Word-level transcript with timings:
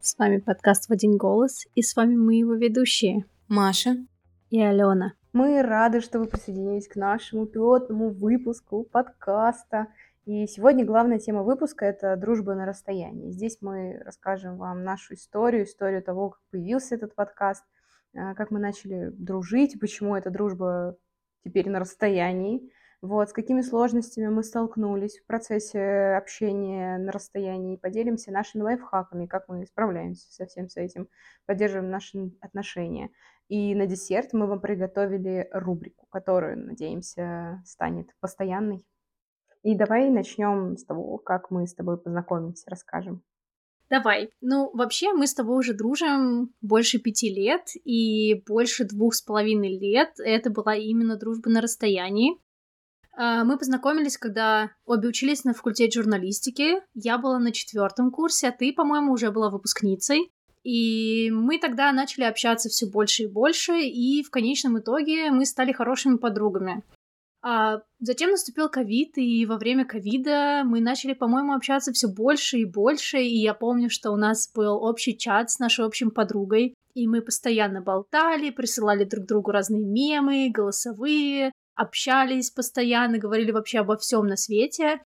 С 0.00 0.16
вами 0.16 0.38
подкаст 0.38 0.88
«В 0.88 0.92
один 0.92 1.16
голос» 1.16 1.66
и 1.74 1.82
с 1.82 1.96
вами 1.96 2.14
мы 2.14 2.36
его 2.36 2.54
ведущие 2.54 3.24
Маша 3.48 3.96
и 4.48 4.60
Алена. 4.62 5.14
Мы 5.32 5.60
рады, 5.60 6.00
что 6.00 6.20
вы 6.20 6.26
присоединились 6.26 6.86
к 6.86 6.94
нашему 6.94 7.46
пилотному 7.46 8.10
выпуску 8.10 8.84
подкаста. 8.84 9.88
И 10.24 10.46
сегодня 10.46 10.86
главная 10.86 11.18
тема 11.18 11.42
выпуска— 11.42 11.84
это 11.86 12.16
дружба 12.16 12.54
на 12.54 12.64
расстоянии. 12.64 13.32
Здесь 13.32 13.58
мы 13.60 14.00
расскажем 14.04 14.56
вам 14.56 14.84
нашу 14.84 15.14
историю, 15.14 15.64
историю 15.64 16.00
того, 16.00 16.30
как 16.30 16.40
появился 16.52 16.94
этот 16.94 17.16
подкаст, 17.16 17.64
а, 18.16 18.36
как 18.36 18.52
мы 18.52 18.60
начали 18.60 19.10
дружить, 19.10 19.80
почему 19.80 20.14
эта 20.14 20.30
дружба 20.30 20.96
теперь 21.44 21.68
на 21.68 21.80
расстоянии, 21.80 22.70
вот, 23.00 23.30
с 23.30 23.32
какими 23.32 23.60
сложностями 23.60 24.28
мы 24.28 24.42
столкнулись 24.42 25.18
в 25.18 25.26
процессе 25.26 26.16
общения 26.16 26.98
на 26.98 27.12
расстоянии. 27.12 27.76
Поделимся 27.76 28.32
нашими 28.32 28.62
лайфхаками, 28.62 29.26
как 29.26 29.48
мы 29.48 29.64
справляемся 29.66 30.32
со 30.32 30.46
всем 30.46 30.68
с 30.68 30.76
этим, 30.76 31.08
поддерживаем 31.46 31.90
наши 31.90 32.32
отношения. 32.40 33.10
И 33.48 33.74
на 33.74 33.86
десерт 33.86 34.32
мы 34.32 34.46
вам 34.46 34.60
приготовили 34.60 35.48
рубрику, 35.52 36.06
которую, 36.10 36.58
надеемся, 36.58 37.62
станет 37.64 38.14
постоянной. 38.20 38.84
И 39.62 39.76
давай 39.76 40.10
начнем 40.10 40.76
с 40.76 40.84
того, 40.84 41.18
как 41.18 41.50
мы 41.50 41.66
с 41.66 41.74
тобой 41.74 41.98
познакомимся, 41.98 42.68
расскажем. 42.68 43.22
Давай. 43.90 44.30
Ну, 44.40 44.70
вообще, 44.74 45.12
мы 45.12 45.26
с 45.26 45.34
тобой 45.34 45.58
уже 45.58 45.72
дружим 45.72 46.52
больше 46.60 46.98
пяти 46.98 47.32
лет, 47.32 47.62
и 47.84 48.42
больше 48.46 48.84
двух 48.84 49.14
с 49.14 49.22
половиной 49.22 49.78
лет 49.78 50.10
это 50.18 50.50
была 50.50 50.74
именно 50.74 51.16
дружба 51.16 51.48
на 51.48 51.60
расстоянии. 51.60 52.38
А, 53.18 53.42
мы 53.42 53.58
познакомились, 53.58 54.16
когда 54.16 54.70
обе 54.86 55.08
учились 55.08 55.42
на 55.42 55.52
факультете 55.52 56.00
журналистики. 56.00 56.76
Я 56.94 57.18
была 57.18 57.40
на 57.40 57.50
четвертом 57.50 58.12
курсе, 58.12 58.48
а 58.48 58.52
ты, 58.52 58.72
по-моему, 58.72 59.12
уже 59.12 59.32
была 59.32 59.50
выпускницей. 59.50 60.30
И 60.62 61.28
мы 61.32 61.58
тогда 61.58 61.90
начали 61.92 62.24
общаться 62.24 62.68
все 62.68 62.86
больше 62.86 63.24
и 63.24 63.26
больше, 63.26 63.80
и 63.80 64.22
в 64.22 64.30
конечном 64.30 64.78
итоге 64.78 65.32
мы 65.32 65.46
стали 65.46 65.72
хорошими 65.72 66.16
подругами. 66.16 66.84
А 67.42 67.80
затем 68.00 68.30
наступил 68.30 68.68
ковид, 68.68 69.16
и 69.16 69.46
во 69.46 69.56
время 69.56 69.84
ковида 69.84 70.62
мы 70.64 70.80
начали, 70.80 71.14
по-моему, 71.14 71.54
общаться 71.54 71.92
все 71.92 72.08
больше 72.08 72.58
и 72.58 72.64
больше, 72.64 73.18
и 73.18 73.36
я 73.40 73.54
помню, 73.54 73.90
что 73.90 74.10
у 74.10 74.16
нас 74.16 74.50
был 74.52 74.76
общий 74.82 75.16
чат 75.16 75.50
с 75.50 75.58
нашей 75.58 75.84
общей 75.84 76.10
подругой, 76.10 76.74
и 76.94 77.06
мы 77.06 77.22
постоянно 77.22 77.80
болтали, 77.80 78.50
присылали 78.50 79.04
друг 79.04 79.26
другу 79.26 79.52
разные 79.52 79.84
мемы, 79.84 80.50
голосовые, 80.52 81.52
общались 81.78 82.50
постоянно, 82.50 83.18
говорили 83.18 83.52
вообще 83.52 83.78
обо 83.78 83.96
всем 83.96 84.26
на 84.26 84.36
свете. 84.36 85.00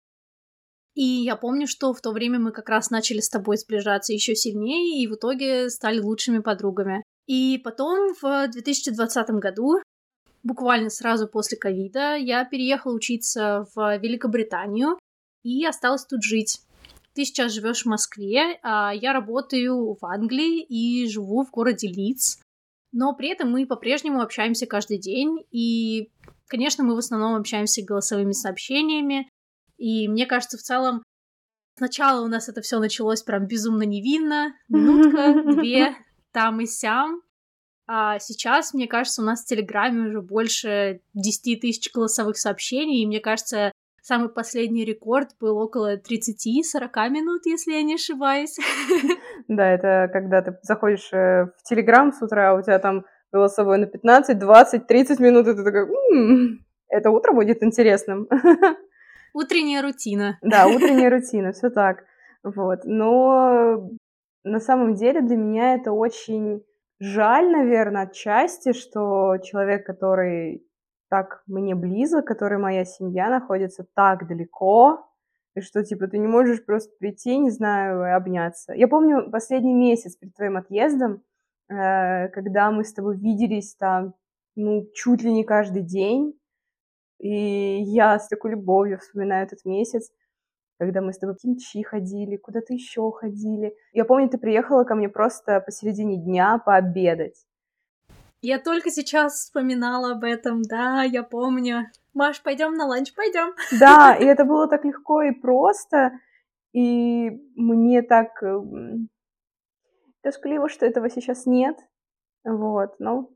И 0.95 1.05
я 1.05 1.37
помню, 1.37 1.67
что 1.67 1.93
в 1.93 2.01
то 2.01 2.13
время 2.13 2.39
мы 2.39 2.51
как 2.53 2.69
раз 2.69 2.91
начали 2.91 3.21
с 3.21 3.29
тобой 3.29 3.57
сближаться 3.57 4.13
еще 4.13 4.35
сильнее 4.35 5.03
и 5.03 5.07
в 5.07 5.15
итоге 5.15 5.71
стали 5.71 6.01
лучшими 6.01 6.39
подругами. 6.39 7.03
И 7.27 7.61
потом 7.63 8.15
в 8.21 8.49
2020 8.49 9.31
году, 9.31 9.81
буквально 10.43 10.91
сразу 10.91 11.29
после 11.29 11.57
ковида, 11.57 12.17
я 12.17 12.45
переехала 12.45 12.95
учиться 12.95 13.67
в 13.75 13.99
Великобританию 13.99 14.99
и 15.43 15.65
осталась 15.65 16.05
тут 16.05 16.23
жить. 16.23 16.61
Ты 17.15 17.25
сейчас 17.25 17.53
живешь 17.53 17.83
в 17.83 17.89
Москве, 17.89 18.59
а 18.63 18.93
я 18.95 19.13
работаю 19.13 19.99
в 20.01 20.05
Англии 20.05 20.63
и 20.63 21.07
живу 21.09 21.45
в 21.45 21.51
городе 21.51 21.89
Лидс. 21.89 22.39
Но 22.93 23.15
при 23.15 23.31
этом 23.31 23.51
мы 23.51 23.67
по-прежнему 23.67 24.21
общаемся 24.21 24.67
каждый 24.67 24.99
день, 24.99 25.45
и 25.51 26.11
Конечно, 26.53 26.85
мы 26.85 26.95
в 26.95 26.99
основном 26.99 27.35
общаемся 27.35 27.83
голосовыми 27.83 28.33
сообщениями, 28.33 29.27
и 29.79 30.07
мне 30.07 30.27
кажется, 30.27 30.59
в 30.59 30.61
целом, 30.61 31.03
сначала 31.79 32.23
у 32.23 32.29
нас 32.29 32.51
это 32.51 32.61
все 32.61 32.79
началось 32.79 33.23
прям 33.23 33.47
безумно 33.47 33.85
невинно, 33.85 34.53
минутка, 34.69 35.33
две, 35.51 35.97
там 36.31 36.61
и 36.61 36.67
сям, 36.67 37.23
а 37.89 38.19
сейчас, 38.19 38.75
мне 38.75 38.87
кажется, 38.87 39.23
у 39.23 39.25
нас 39.25 39.43
в 39.43 39.47
Телеграме 39.47 40.11
уже 40.11 40.21
больше 40.21 41.01
10 41.15 41.63
тысяч 41.63 41.91
голосовых 41.91 42.37
сообщений, 42.37 43.03
и 43.03 43.07
мне 43.07 43.21
кажется, 43.21 43.73
самый 44.03 44.29
последний 44.29 44.85
рекорд 44.85 45.31
был 45.41 45.57
около 45.57 45.97
30-40 45.97 47.09
минут, 47.09 47.47
если 47.47 47.73
я 47.73 47.83
не 47.83 47.95
ошибаюсь. 47.95 48.59
Да, 49.49 49.67
это 49.69 50.09
когда 50.13 50.43
ты 50.43 50.59
заходишь 50.63 51.13
э, 51.13 51.47
в 51.47 51.63
Телеграм 51.65 52.13
с 52.13 52.23
утра, 52.23 52.51
а 52.51 52.55
у 52.55 52.63
тебя 52.63 52.79
там 52.79 53.05
голосовой 53.33 53.79
на 53.79 53.87
15, 53.87 54.39
20, 54.39 54.87
30 54.87 55.21
минут, 55.21 55.49
и 55.49 55.55
ты 55.55 55.65
такой, 55.65 55.83
м-м, 55.83 56.65
это 56.89 57.11
утро 57.11 57.33
будет 57.33 57.63
интересным. 57.63 58.29
Утренняя 59.35 59.83
рутина. 59.83 60.39
Да, 60.43 60.67
утренняя 60.67 61.11
рутина, 61.11 61.53
все 61.53 61.71
так. 61.71 62.05
Вот. 62.43 62.81
Но 62.85 63.91
на 64.45 64.61
самом 64.61 64.95
деле 64.95 65.23
для 65.23 65.37
меня 65.37 65.75
это 65.75 65.93
очень 65.93 66.63
жаль, 67.01 67.51
наверное, 67.51 68.03
отчасти, 68.03 68.73
что 68.73 69.39
человек, 69.39 69.87
который 69.87 70.67
так 71.09 71.43
мне 71.47 71.75
близок, 71.75 72.27
который 72.27 72.59
моя 72.59 72.85
семья, 72.85 73.29
находится 73.29 73.87
так 73.95 74.27
далеко, 74.27 75.07
и 75.55 75.61
что, 75.61 75.85
типа, 75.85 76.09
ты 76.09 76.19
не 76.19 76.27
можешь 76.27 76.65
просто 76.65 76.91
прийти, 76.99 77.37
не 77.39 77.51
знаю, 77.51 78.03
и 78.03 78.11
обняться. 78.11 78.73
Я 78.73 78.89
помню 78.89 79.31
последний 79.31 79.75
месяц 79.75 80.17
перед 80.17 80.35
твоим 80.35 80.57
отъездом, 80.57 81.23
когда 82.33 82.71
мы 82.71 82.85
с 82.85 82.93
тобой 82.93 83.17
виделись 83.17 83.75
там, 83.75 84.15
ну, 84.57 84.87
чуть 84.95 85.23
ли 85.23 85.33
не 85.33 85.45
каждый 85.45 85.83
день. 85.83 86.39
И 87.19 87.83
я 87.83 88.19
с 88.19 88.29
такой 88.29 88.53
любовью 88.53 88.99
вспоминаю 88.99 89.47
этот 89.47 89.65
месяц, 89.65 90.11
когда 90.79 91.01
мы 91.01 91.13
с 91.13 91.19
тобой 91.19 91.37
в 91.37 91.39
кимчи 91.39 91.83
ходили, 91.83 92.37
куда-то 92.37 92.75
еще 92.75 93.13
ходили. 93.13 93.75
Я 93.93 94.05
помню, 94.05 94.29
ты 94.29 94.39
приехала 94.39 94.85
ко 94.85 94.95
мне 94.97 95.09
просто 95.09 95.61
посередине 95.61 96.17
дня 96.17 96.59
пообедать. 96.59 97.47
Я 98.41 98.59
только 98.59 98.91
сейчас 98.91 99.35
вспоминала 99.35 100.13
об 100.13 100.25
этом, 100.25 100.63
да, 100.63 101.05
я 101.05 101.23
помню. 101.23 101.87
Маш, 102.13 102.43
пойдем 102.43 102.75
на 102.75 102.87
ланч, 102.87 103.15
пойдем. 103.15 103.55
Да, 103.79 104.17
и 104.21 104.25
это 104.25 104.45
было 104.45 104.67
так 104.67 104.85
легко 104.85 105.23
и 105.23 105.31
просто, 105.31 106.11
и 106.73 107.31
мне 107.55 108.03
так 108.03 108.43
тоскливо, 110.23 110.69
что 110.69 110.87
этого 110.87 111.11
сейчас 111.11 111.47
нет. 111.47 111.77
Вот, 112.45 112.99
но 112.99 113.31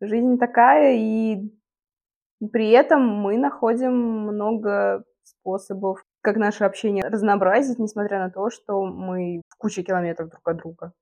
жизнь 0.00 0.38
такая, 0.38 0.96
и 0.96 1.50
при 2.52 2.70
этом 2.70 3.02
мы 3.02 3.38
находим 3.38 3.94
много 3.94 5.04
способов, 5.22 6.04
как 6.20 6.36
наше 6.36 6.64
общение 6.64 7.04
разнообразить, 7.04 7.78
несмотря 7.78 8.18
на 8.18 8.30
то, 8.30 8.50
что 8.50 8.84
мы 8.84 9.42
в 9.48 9.56
куче 9.56 9.82
километров 9.82 10.30
друг 10.30 10.46
от 10.46 10.56
друга. 10.58 10.92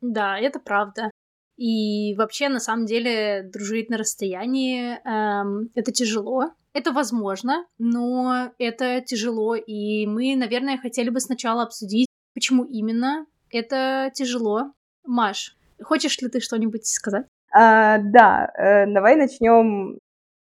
Да, 0.00 0.38
это 0.38 0.60
правда. 0.60 1.10
И 1.56 2.14
вообще, 2.16 2.48
на 2.48 2.60
самом 2.60 2.84
деле, 2.86 3.42
дружить 3.42 3.88
на 3.88 3.96
расстоянии 3.96 4.98
эм, 5.04 5.70
это 5.74 5.90
тяжело. 5.90 6.50
Это 6.74 6.92
возможно, 6.92 7.66
но 7.78 8.52
это 8.58 9.00
тяжело. 9.00 9.54
И 9.54 10.06
мы, 10.06 10.36
наверное, 10.36 10.76
хотели 10.76 11.08
бы 11.08 11.20
сначала 11.20 11.62
обсудить, 11.62 12.08
почему 12.34 12.64
именно 12.64 13.26
это 13.56 14.10
тяжело. 14.14 14.72
Маш, 15.04 15.56
хочешь 15.82 16.18
ли 16.20 16.28
ты 16.28 16.40
что-нибудь 16.40 16.86
сказать? 16.86 17.26
А, 17.52 17.98
да, 17.98 18.50
э, 18.56 18.86
давай 18.86 19.16
начнем, 19.16 19.98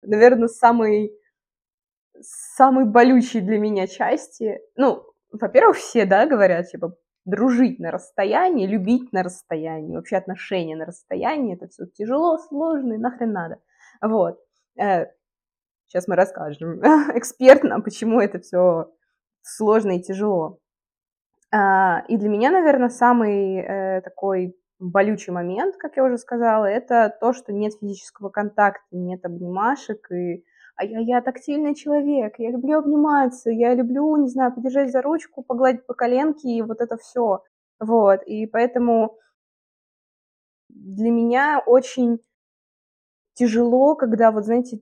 наверное, 0.02 0.48
с 0.48 0.56
самой, 0.56 1.12
самой 2.20 2.86
болючей 2.86 3.40
для 3.40 3.58
меня 3.58 3.86
части. 3.86 4.60
Ну, 4.76 5.04
во-первых, 5.30 5.76
все, 5.76 6.06
да, 6.06 6.26
говорят, 6.26 6.68
типа, 6.68 6.96
дружить 7.24 7.78
на 7.78 7.90
расстоянии, 7.90 8.66
любить 8.66 9.12
на 9.12 9.22
расстоянии, 9.22 9.96
вообще 9.96 10.16
отношения 10.16 10.76
на 10.76 10.84
расстоянии, 10.84 11.56
это 11.56 11.68
все 11.68 11.86
тяжело, 11.86 12.38
сложно 12.38 12.94
и 12.94 12.98
нахрен 12.98 13.32
надо. 13.32 13.58
Вот. 14.00 14.38
Э, 14.80 15.06
сейчас 15.86 16.06
мы 16.06 16.16
расскажем 16.16 16.80
экспертно, 17.16 17.80
почему 17.80 18.20
это 18.20 18.40
все 18.40 18.90
сложно 19.42 19.98
и 19.98 20.02
тяжело. 20.02 20.58
А, 21.56 22.02
и 22.08 22.16
для 22.16 22.28
меня, 22.28 22.50
наверное, 22.50 22.88
самый 22.88 23.58
э, 23.58 24.00
такой 24.00 24.56
болючий 24.80 25.32
момент, 25.32 25.76
как 25.76 25.96
я 25.96 26.02
уже 26.02 26.18
сказала, 26.18 26.64
это 26.64 27.16
то, 27.20 27.32
что 27.32 27.52
нет 27.52 27.74
физического 27.80 28.28
контакта, 28.28 28.84
нет 28.90 29.24
обнимашек, 29.24 30.10
и 30.10 30.44
а 30.74 30.84
я, 30.84 30.98
я 30.98 31.22
тактильный 31.22 31.76
человек, 31.76 32.34
я 32.38 32.50
люблю 32.50 32.80
обниматься, 32.80 33.50
я 33.50 33.72
люблю, 33.72 34.16
не 34.16 34.28
знаю, 34.28 34.52
подержать 34.52 34.90
за 34.90 35.00
ручку, 35.00 35.44
погладить 35.44 35.86
по 35.86 35.94
коленке, 35.94 36.48
и 36.48 36.60
вот 36.60 36.80
это 36.80 36.96
все. 36.96 37.44
Вот, 37.78 38.24
и 38.26 38.46
поэтому 38.46 39.16
для 40.70 41.10
меня 41.12 41.62
очень 41.64 42.18
тяжело, 43.34 43.94
когда, 43.94 44.32
вот 44.32 44.44
знаете, 44.44 44.80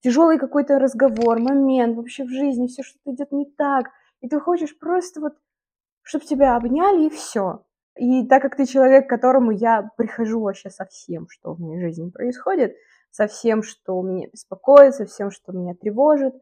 тяжелый 0.00 0.38
какой-то 0.38 0.80
разговор, 0.80 1.38
момент 1.38 1.96
вообще 1.96 2.24
в 2.24 2.30
жизни, 2.30 2.66
все 2.66 2.82
что-то 2.82 3.14
идет 3.14 3.30
не 3.30 3.46
так, 3.48 3.90
и 4.20 4.28
ты 4.28 4.40
хочешь 4.40 4.76
просто 4.76 5.20
вот 5.20 5.34
чтобы 6.04 6.24
тебя 6.24 6.56
обняли 6.56 7.06
и 7.06 7.10
все. 7.10 7.64
И 7.96 8.26
так 8.26 8.42
как 8.42 8.56
ты 8.56 8.66
человек, 8.66 9.06
к 9.06 9.10
которому 9.10 9.50
я 9.50 9.90
прихожу 9.96 10.40
вообще 10.40 10.70
со 10.70 10.84
всем, 10.84 11.26
что 11.28 11.54
в 11.54 11.60
моей 11.60 11.80
жизни 11.80 12.10
происходит, 12.10 12.76
со 13.10 13.26
всем, 13.26 13.62
что 13.62 14.00
меня 14.02 14.28
беспокоит, 14.28 14.94
со 14.94 15.06
всем, 15.06 15.30
что 15.30 15.52
меня 15.52 15.74
тревожит, 15.74 16.34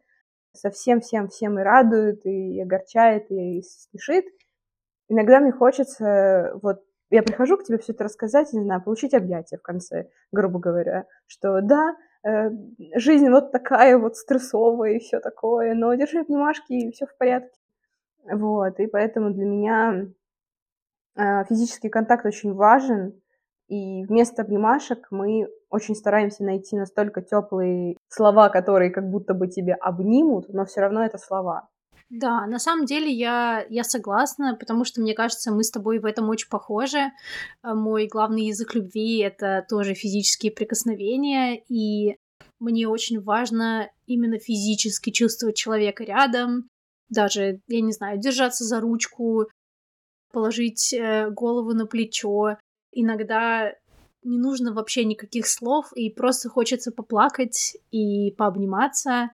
со 0.53 0.71
всем, 0.71 1.01
всем, 1.01 1.29
всем 1.29 1.59
и 1.59 1.63
радует, 1.63 2.25
и 2.27 2.61
огорчает, 2.61 3.31
и 3.31 3.63
смешит, 3.63 4.27
иногда 5.09 5.41
мне 5.41 5.53
хочется 5.53 6.53
вот 6.63 6.83
я 7.11 7.23
прихожу 7.23 7.59
к 7.59 7.65
тебе 7.65 7.77
все 7.77 7.93
это 7.93 8.05
рассказать, 8.05 8.53
не 8.55 8.63
знаю, 8.65 8.83
получить 8.83 9.13
объятия 9.13 9.59
в 9.59 9.63
конце, 9.63 10.09
грубо 10.33 10.59
говоря, 10.59 11.05
что 11.27 11.61
да, 11.61 11.95
э, 12.27 12.51
жизнь 12.95 13.29
вот 13.29 13.53
такая 13.53 13.99
вот 13.99 14.17
стрессовая 14.17 14.93
и 14.93 14.99
все 14.99 15.21
такое, 15.21 15.75
но 15.75 15.93
держи 15.95 16.21
обнимашки 16.21 16.73
и 16.73 16.91
все 16.91 17.05
в 17.05 17.15
порядке. 17.19 17.62
Вот, 18.31 18.79
и 18.79 18.87
поэтому 18.87 19.31
для 19.31 19.45
меня 19.45 20.07
э, 21.17 21.45
физический 21.49 21.89
контакт 21.89 22.25
очень 22.25 22.55
важен, 22.55 23.21
и 23.69 24.05
вместо 24.05 24.43
обнимашек 24.43 25.09
мы 25.11 25.49
очень 25.71 25.95
стараемся 25.95 26.45
найти 26.45 26.77
настолько 26.77 27.23
теплые 27.23 27.97
слова, 28.09 28.49
которые 28.49 28.91
как 28.91 29.09
будто 29.09 29.35
бы 29.35 29.49
тебя 29.49 29.75
обнимут, 29.75 30.49
но 30.51 30.65
все 30.67 30.83
равно 30.83 31.05
это 31.05 31.19
слова. 31.19 31.69
Да, 32.11 32.47
на 32.47 32.59
самом 32.59 32.85
деле 32.85 33.11
я, 33.11 33.65
я 33.71 33.85
согласна, 33.85 34.55
потому 34.61 34.85
что, 34.85 35.01
мне 35.01 35.15
кажется, 35.15 35.51
мы 35.51 35.65
с 35.65 35.71
тобой 35.71 35.99
в 35.99 36.05
этом 36.05 36.29
очень 36.29 36.51
похожи. 36.51 36.99
Э, 36.99 37.73
мой 37.73 38.07
главный 38.07 38.47
язык 38.47 38.75
любви— 38.75 39.19
это 39.21 39.65
тоже 39.69 39.95
физические 39.95 40.53
прикосновения, 40.53 41.63
и 41.69 42.19
мне 42.61 42.87
очень 42.87 43.23
важно 43.23 43.91
именно 44.07 44.39
физически 44.39 45.11
чувствовать 45.11 45.57
человека 45.57 46.05
рядом, 46.05 46.69
даже, 47.13 47.61
я 47.69 47.81
не 47.81 47.93
знаю, 47.93 48.19
держаться 48.19 48.65
за 48.65 48.81
ручку, 48.81 49.47
положить 50.33 50.93
э, 50.93 51.31
голову 51.31 51.73
на 51.75 51.87
плечо. 51.87 52.57
Иногда 52.91 53.73
не 54.25 54.39
нужно 54.39 54.73
вообще 54.73 55.05
никаких 55.05 55.47
слов, 55.47 55.93
и 55.95 56.11
просто 56.11 56.49
хочется 56.49 56.91
поплакать 56.91 57.77
и 57.91 58.33
пообниматься. 58.33 59.31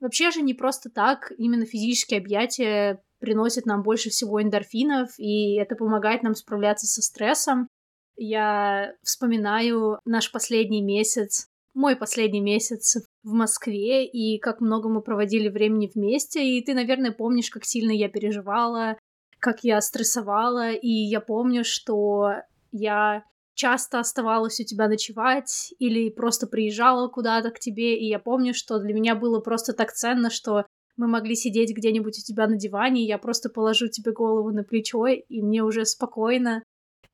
Вообще 0.00 0.30
же 0.30 0.42
не 0.42 0.54
просто 0.54 0.90
так, 0.90 1.32
именно 1.38 1.66
физические 1.66 2.20
объятия 2.20 3.02
приносят 3.20 3.66
нам 3.66 3.82
больше 3.82 4.10
всего 4.10 4.40
эндорфинов, 4.40 5.10
и 5.18 5.56
это 5.56 5.74
помогает 5.74 6.22
нам 6.22 6.34
справляться 6.34 6.86
со 6.86 7.02
стрессом. 7.02 7.68
Я 8.16 8.94
вспоминаю 9.02 9.98
наш 10.04 10.30
последний 10.30 10.82
месяц, 10.82 11.48
мой 11.78 11.94
последний 11.94 12.40
месяц 12.40 12.96
в 13.22 13.32
Москве, 13.32 14.04
и 14.04 14.40
как 14.40 14.60
много 14.60 14.88
мы 14.88 15.00
проводили 15.00 15.48
времени 15.48 15.88
вместе, 15.94 16.44
и 16.44 16.64
ты, 16.64 16.74
наверное, 16.74 17.12
помнишь, 17.12 17.50
как 17.50 17.64
сильно 17.64 17.92
я 17.92 18.08
переживала, 18.08 18.98
как 19.38 19.62
я 19.62 19.80
стрессовала, 19.80 20.72
и 20.72 20.88
я 20.88 21.20
помню, 21.20 21.62
что 21.64 22.32
я 22.72 23.22
часто 23.54 24.00
оставалась 24.00 24.58
у 24.58 24.64
тебя 24.64 24.88
ночевать 24.88 25.72
или 25.78 26.10
просто 26.10 26.48
приезжала 26.48 27.06
куда-то 27.06 27.52
к 27.52 27.60
тебе, 27.60 27.96
и 27.96 28.08
я 28.08 28.18
помню, 28.18 28.54
что 28.54 28.80
для 28.80 28.92
меня 28.92 29.14
было 29.14 29.38
просто 29.38 29.72
так 29.72 29.92
ценно, 29.92 30.30
что 30.30 30.66
мы 30.96 31.06
могли 31.06 31.36
сидеть 31.36 31.76
где-нибудь 31.76 32.18
у 32.18 32.22
тебя 32.22 32.48
на 32.48 32.56
диване, 32.56 33.04
и 33.04 33.06
я 33.06 33.18
просто 33.18 33.50
положу 33.50 33.86
тебе 33.86 34.10
голову 34.10 34.50
на 34.50 34.64
плечо, 34.64 35.06
и 35.06 35.42
мне 35.42 35.62
уже 35.62 35.84
спокойно. 35.84 36.64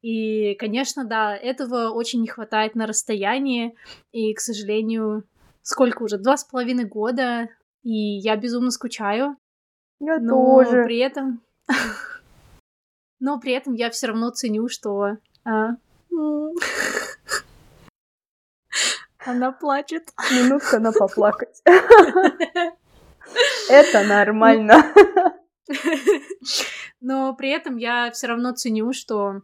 И, 0.04 0.54
конечно, 0.56 1.06
да, 1.06 1.34
этого 1.34 1.88
очень 1.88 2.20
не 2.20 2.28
хватает 2.28 2.74
на 2.74 2.86
расстоянии, 2.86 3.74
и, 4.12 4.34
к 4.34 4.40
сожалению, 4.40 5.24
сколько 5.62 6.02
уже, 6.02 6.18
два 6.18 6.36
с 6.36 6.44
половиной 6.44 6.84
года, 6.84 7.48
и 7.82 8.18
я 8.18 8.36
безумно 8.36 8.70
скучаю. 8.70 9.38
Я 10.00 10.18
но 10.18 10.62
тоже. 10.62 10.84
при 10.84 10.98
этом... 10.98 11.40
Но 13.18 13.40
при 13.40 13.52
этом 13.52 13.72
я 13.72 13.88
все 13.88 14.08
равно 14.08 14.28
ценю, 14.28 14.68
что 14.68 15.16
а, 15.42 15.70
она 19.24 19.52
плачет. 19.52 20.12
Минутка 20.32 20.80
на 20.80 20.92
поплакать. 20.92 21.62
Это 23.70 24.02
нормально. 24.06 24.92
Но 27.00 27.34
при 27.34 27.48
этом 27.48 27.78
я 27.78 28.10
все 28.10 28.26
равно 28.26 28.52
ценю, 28.52 28.92
что 28.92 29.40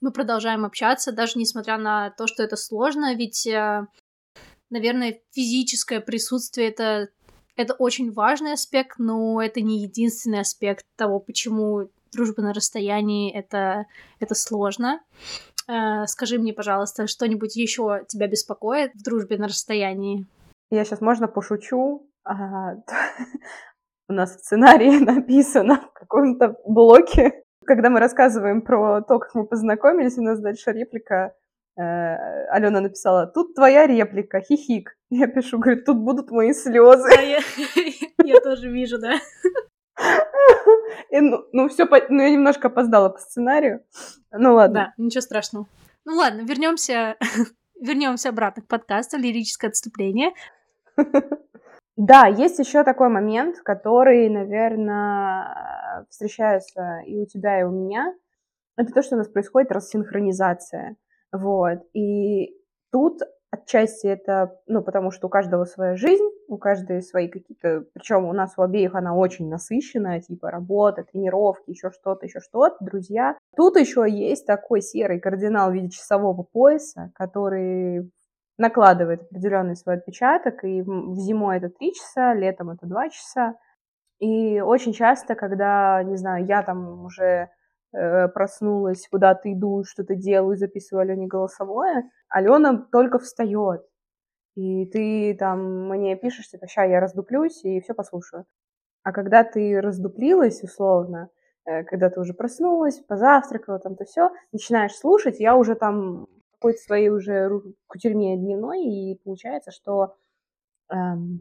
мы 0.00 0.12
продолжаем 0.12 0.64
общаться, 0.64 1.12
даже 1.12 1.38
несмотря 1.38 1.78
на 1.78 2.10
то, 2.10 2.26
что 2.26 2.42
это 2.42 2.56
сложно, 2.56 3.14
ведь, 3.14 3.46
э, 3.46 3.86
наверное, 4.70 5.20
физическое 5.32 6.00
присутствие 6.00 6.68
это 6.68 7.08
это 7.58 7.74
очень 7.74 8.12
важный 8.12 8.52
аспект, 8.52 9.00
но 9.00 9.42
это 9.42 9.60
не 9.60 9.82
единственный 9.82 10.40
аспект 10.40 10.84
того, 10.96 11.18
почему 11.18 11.90
дружба 12.12 12.40
на 12.42 12.54
расстоянии 12.54 13.32
это, 13.32 13.86
это 14.20 14.36
сложно. 14.36 15.00
Э, 15.68 16.06
скажи 16.06 16.38
мне, 16.38 16.52
пожалуйста, 16.52 17.08
что-нибудь 17.08 17.56
еще 17.56 18.04
тебя 18.06 18.28
беспокоит 18.28 18.94
в 18.94 19.02
дружбе 19.02 19.38
на 19.38 19.48
расстоянии? 19.48 20.24
Я 20.70 20.84
сейчас 20.84 21.00
можно 21.00 21.26
пошучу. 21.26 22.08
У 24.08 24.12
нас 24.12 24.36
в 24.36 24.38
сценарии 24.38 24.98
написано 25.04 25.80
в 25.80 25.92
каком-то 25.92 26.54
блоке, 26.64 27.42
когда 27.68 27.90
мы 27.90 28.00
рассказываем 28.00 28.62
про 28.62 29.02
то, 29.02 29.18
как 29.18 29.34
мы 29.34 29.46
познакомились, 29.46 30.16
у 30.16 30.22
нас 30.22 30.40
дальше 30.40 30.72
реплика 30.72 31.34
э, 31.76 32.46
Алена 32.50 32.80
написала, 32.80 33.26
тут 33.26 33.54
твоя 33.54 33.86
реплика, 33.86 34.40
хихик. 34.40 34.96
Я 35.10 35.26
пишу, 35.26 35.58
говорит, 35.58 35.84
тут 35.84 35.98
будут 35.98 36.30
мои 36.30 36.54
слезы. 36.54 37.10
я 38.24 38.40
тоже 38.40 38.70
вижу, 38.70 38.98
да. 38.98 39.18
И, 41.10 41.20
ну, 41.20 41.44
ну, 41.52 41.68
все, 41.68 41.86
ну, 42.08 42.22
я 42.22 42.30
немножко 42.30 42.68
опоздала 42.68 43.10
по 43.10 43.18
сценарию. 43.18 43.84
Ну 44.32 44.54
ладно. 44.54 44.94
Да, 44.96 45.04
ничего 45.04 45.20
страшного. 45.20 45.66
Ну 46.06 46.16
ладно, 46.16 46.40
вернемся, 46.40 47.16
вернемся 47.80 48.30
обратно 48.30 48.62
к 48.62 48.66
подкасту 48.66 49.18
лирическое 49.18 49.68
отступление. 49.68 50.32
Да, 51.98 52.26
есть 52.26 52.60
еще 52.60 52.84
такой 52.84 53.08
момент, 53.08 53.58
который, 53.58 54.28
наверное, 54.28 56.06
встречается 56.08 57.00
и 57.04 57.18
у 57.18 57.26
тебя, 57.26 57.60
и 57.60 57.64
у 57.64 57.70
меня. 57.70 58.14
Это 58.76 58.92
то, 58.92 59.02
что 59.02 59.16
у 59.16 59.18
нас 59.18 59.28
происходит 59.28 59.72
рассинхронизация. 59.72 60.96
Вот. 61.32 61.80
И 61.94 62.56
тут 62.92 63.20
Отчасти 63.50 64.06
это, 64.06 64.60
ну, 64.66 64.82
потому 64.82 65.10
что 65.10 65.26
у 65.26 65.30
каждого 65.30 65.64
своя 65.64 65.96
жизнь, 65.96 66.28
у 66.48 66.58
каждой 66.58 67.00
свои 67.00 67.28
какие-то, 67.28 67.86
причем 67.94 68.26
у 68.26 68.34
нас 68.34 68.52
у 68.58 68.62
обеих 68.62 68.94
она 68.94 69.14
очень 69.14 69.48
насыщенная, 69.48 70.20
типа 70.20 70.50
работа, 70.50 71.02
тренировки, 71.10 71.70
еще 71.70 71.90
что-то, 71.90 72.26
еще 72.26 72.40
что-то, 72.40 72.76
друзья. 72.82 73.38
Тут 73.56 73.78
еще 73.78 74.04
есть 74.06 74.44
такой 74.44 74.82
серый 74.82 75.18
кардинал 75.18 75.70
в 75.70 75.74
виде 75.74 75.88
часового 75.88 76.42
пояса, 76.42 77.10
который 77.14 78.10
накладывает 78.58 79.22
определенный 79.22 79.76
свой 79.76 79.96
отпечаток, 79.96 80.64
и 80.64 80.82
в 80.82 81.14
зимой 81.16 81.58
это 81.58 81.70
3 81.70 81.94
часа, 81.94 82.34
летом 82.34 82.70
это 82.70 82.86
2 82.86 83.08
часа. 83.10 83.54
И 84.18 84.60
очень 84.60 84.92
часто, 84.92 85.34
когда, 85.36 86.02
не 86.02 86.16
знаю, 86.16 86.44
я 86.46 86.62
там 86.62 87.04
уже 87.04 87.50
Э, 87.92 88.28
проснулась, 88.28 89.08
куда-то 89.08 89.50
иду, 89.50 89.82
что-то 89.84 90.14
делаю, 90.14 90.58
записываю 90.58 91.02
Алене 91.02 91.26
голосовое, 91.26 92.10
Алена 92.28 92.86
только 92.92 93.18
встает. 93.18 93.82
И 94.56 94.86
ты 94.86 95.34
там 95.38 95.88
мне 95.88 96.16
пишешь, 96.16 96.50
типа, 96.50 96.66
ща 96.66 96.84
я 96.84 97.00
раздуплюсь 97.00 97.64
и 97.64 97.80
все 97.80 97.94
послушаю. 97.94 98.44
А 99.04 99.12
когда 99.12 99.42
ты 99.44 99.80
раздуплилась, 99.80 100.62
условно, 100.62 101.30
э, 101.64 101.84
когда 101.84 102.10
ты 102.10 102.20
уже 102.20 102.34
проснулась, 102.34 103.00
позавтракала, 103.00 103.78
там 103.78 103.96
то 103.96 104.04
все, 104.04 104.30
начинаешь 104.52 104.94
слушать, 104.94 105.40
я 105.40 105.56
уже 105.56 105.74
там 105.74 106.26
какой-то 106.58 106.78
своей 106.80 107.08
уже 107.08 107.50
кутерьме 107.86 108.36
дневной, 108.36 108.84
и 108.84 109.20
получается, 109.24 109.70
что 109.70 110.16
эм, 110.90 111.40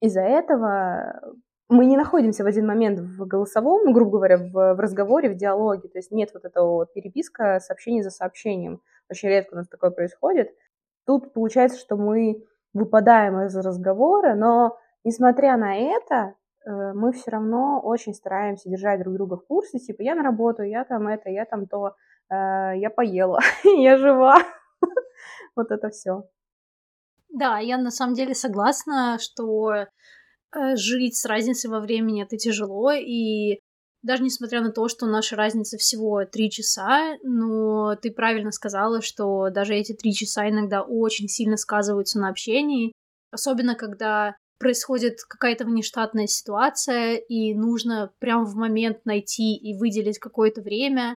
из-за 0.00 0.22
этого 0.22 1.36
мы 1.68 1.86
не 1.86 1.96
находимся 1.96 2.44
в 2.44 2.46
один 2.46 2.66
момент 2.66 3.00
в 3.00 3.26
голосовом, 3.26 3.84
ну, 3.84 3.92
грубо 3.92 4.18
говоря, 4.18 4.38
в, 4.38 4.52
в 4.52 4.80
разговоре, 4.80 5.30
в 5.30 5.36
диалоге. 5.36 5.88
То 5.88 5.98
есть 5.98 6.12
нет 6.12 6.30
вот 6.32 6.44
этого 6.44 6.74
вот 6.74 6.92
переписка 6.92 7.58
сообщение 7.60 8.02
за 8.02 8.10
сообщением. 8.10 8.80
Очень 9.10 9.30
редко 9.30 9.54
у 9.54 9.56
нас 9.56 9.68
такое 9.68 9.90
происходит. 9.90 10.50
Тут 11.06 11.32
получается, 11.32 11.78
что 11.78 11.96
мы 11.96 12.44
выпадаем 12.72 13.40
из 13.40 13.56
разговора, 13.56 14.34
но 14.34 14.78
несмотря 15.02 15.56
на 15.56 15.76
это, 15.76 16.34
э, 16.64 16.92
мы 16.92 17.12
все 17.12 17.30
равно 17.30 17.80
очень 17.80 18.14
стараемся 18.14 18.68
держать 18.68 19.00
друг 19.00 19.14
друга 19.14 19.36
в 19.36 19.46
курсе, 19.46 19.78
типа 19.78 20.02
я 20.02 20.14
на 20.14 20.22
работу, 20.22 20.62
я 20.62 20.84
там 20.84 21.08
это, 21.08 21.30
я 21.30 21.46
там 21.46 21.66
то, 21.66 21.94
я 22.30 22.90
поела, 22.90 23.40
я 23.64 23.96
жива. 23.98 24.42
Вот 25.56 25.70
это 25.70 25.88
все. 25.88 26.28
Да, 27.30 27.58
я 27.58 27.78
на 27.78 27.90
самом 27.90 28.14
деле 28.14 28.34
согласна, 28.34 29.18
что 29.18 29.86
Э, 30.56 30.76
жить 30.76 31.16
с 31.16 31.24
разницей 31.24 31.68
во 31.70 31.80
времени 31.80 32.22
это 32.22 32.36
тяжело, 32.36 32.92
и 32.92 33.60
даже 34.02 34.22
несмотря 34.22 34.60
на 34.62 34.70
то, 34.70 34.88
что 34.88 35.06
наша 35.06 35.36
разница 35.36 35.76
всего 35.76 36.24
три 36.24 36.50
часа, 36.50 37.16
но 37.22 37.96
ты 37.96 38.10
правильно 38.10 38.52
сказала, 38.52 39.02
что 39.02 39.50
даже 39.50 39.74
эти 39.74 39.92
три 39.92 40.12
часа 40.14 40.48
иногда 40.48 40.82
очень 40.82 41.28
сильно 41.28 41.56
сказываются 41.56 42.18
на 42.20 42.28
общении, 42.28 42.92
особенно 43.32 43.74
когда 43.74 44.36
происходит 44.58 45.16
какая-то 45.28 45.64
внештатная 45.64 46.26
ситуация, 46.26 47.16
и 47.16 47.52
нужно 47.54 48.12
прямо 48.20 48.44
в 48.44 48.54
момент 48.54 49.04
найти 49.04 49.56
и 49.56 49.76
выделить 49.76 50.18
какое-то 50.18 50.62
время, 50.62 51.14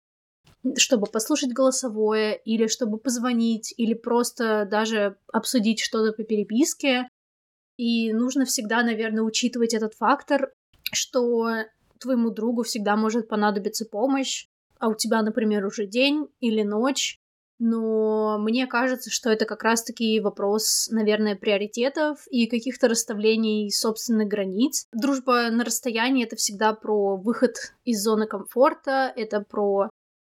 чтобы 0.77 1.07
послушать 1.07 1.53
голосовое, 1.53 2.37
или 2.37 2.67
чтобы 2.67 2.97
позвонить, 2.97 3.73
или 3.77 3.93
просто 3.93 4.67
даже 4.69 5.17
обсудить 5.31 5.79
что-то 5.79 6.11
по 6.13 6.23
переписке. 6.23 7.07
И 7.77 8.11
нужно 8.11 8.45
всегда, 8.45 8.83
наверное, 8.83 9.23
учитывать 9.23 9.73
этот 9.73 9.93
фактор, 9.93 10.51
что 10.91 11.49
твоему 11.99 12.29
другу 12.29 12.63
всегда 12.63 12.95
может 12.95 13.29
понадобиться 13.29 13.85
помощь, 13.85 14.47
а 14.79 14.89
у 14.89 14.95
тебя, 14.95 15.21
например, 15.21 15.65
уже 15.65 15.85
день 15.85 16.27
или 16.39 16.63
ночь, 16.63 17.19
но 17.59 18.37
мне 18.39 18.67
кажется, 18.67 19.11
что 19.11 19.29
это 19.29 19.45
как 19.45 19.63
раз-таки 19.63 20.21
вопрос, 20.21 20.87
наверное, 20.91 21.35
приоритетов 21.35 22.25
и 22.31 22.47
каких-то 22.47 22.87
расставлений 22.87 23.69
собственных 23.69 24.29
границ. 24.29 24.87
Дружба 24.93 25.49
на 25.51 25.65
расстоянии— 25.65 26.23
это 26.25 26.37
всегда 26.37 26.73
про 26.73 27.17
выход 27.17 27.55
из 27.83 28.01
зоны 28.01 28.27
комфорта, 28.27 29.11
это 29.13 29.41
про 29.41 29.89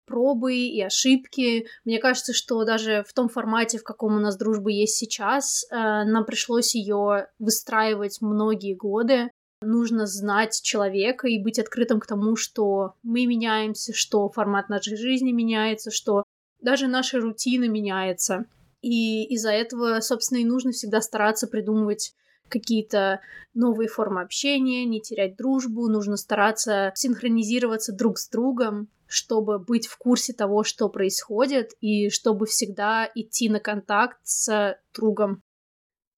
пробы 0.07 0.55
и 0.55 0.81
ошибки. 0.81 1.67
Мне 1.85 1.99
кажется, 1.99 2.33
что 2.33 2.65
даже 2.65 3.05
в 3.07 3.13
том 3.13 3.29
формате, 3.29 3.79
в 3.79 3.85
каком 3.85 4.17
у 4.17 4.21
нас 4.21 4.37
дружба 4.37 4.71
есть 4.71 4.97
сейчас, 4.97 5.67
э, 5.71 5.75
нам 5.77 6.25
пришлось 6.25 6.75
ее 6.75 7.29
выстраивать 7.39 8.21
многие 8.21 8.75
годы. 8.75 9.31
Нужно 9.63 10.07
знать 10.07 10.61
человека 10.63 11.29
и 11.29 11.43
быть 11.43 11.59
открытым 11.59 12.01
к 12.01 12.07
тому, 12.07 12.37
что 12.37 12.95
мы 13.03 13.27
меняемся, 13.27 13.93
что 13.93 14.29
формат 14.29 14.69
нашей 14.69 14.97
жизни 14.97 15.33
меняется, 15.33 15.91
что 15.91 16.25
даже 16.61 16.89
наша 16.89 17.21
рутина 17.21 17.69
меняется. 17.69 18.47
И 18.83 19.25
из-за 19.35 19.51
этого, 19.51 20.01
собственно, 20.01 20.39
и 20.39 20.45
нужно 20.45 20.73
всегда 20.73 21.01
стараться 21.01 21.47
придумывать 21.47 22.15
какие-то 22.49 23.21
новые 23.55 23.89
формы 23.89 24.23
общения, 24.23 24.85
не 24.85 25.01
терять 25.01 25.37
дружбу, 25.37 25.89
нужно 25.89 26.17
стараться 26.17 26.93
синхронизироваться 26.95 27.93
друг 27.93 28.19
с 28.19 28.29
другом, 28.29 28.89
чтобы 29.07 29.59
быть 29.59 29.87
в 29.87 29.97
курсе 29.99 30.33
того, 30.33 30.65
что 30.65 30.89
происходит, 30.89 31.71
и 31.81 32.11
чтобы 32.11 32.47
всегда 32.47 33.09
идти 33.15 33.49
на 33.49 33.61
контакт 33.61 34.19
с 34.23 34.79
другом. 34.95 35.43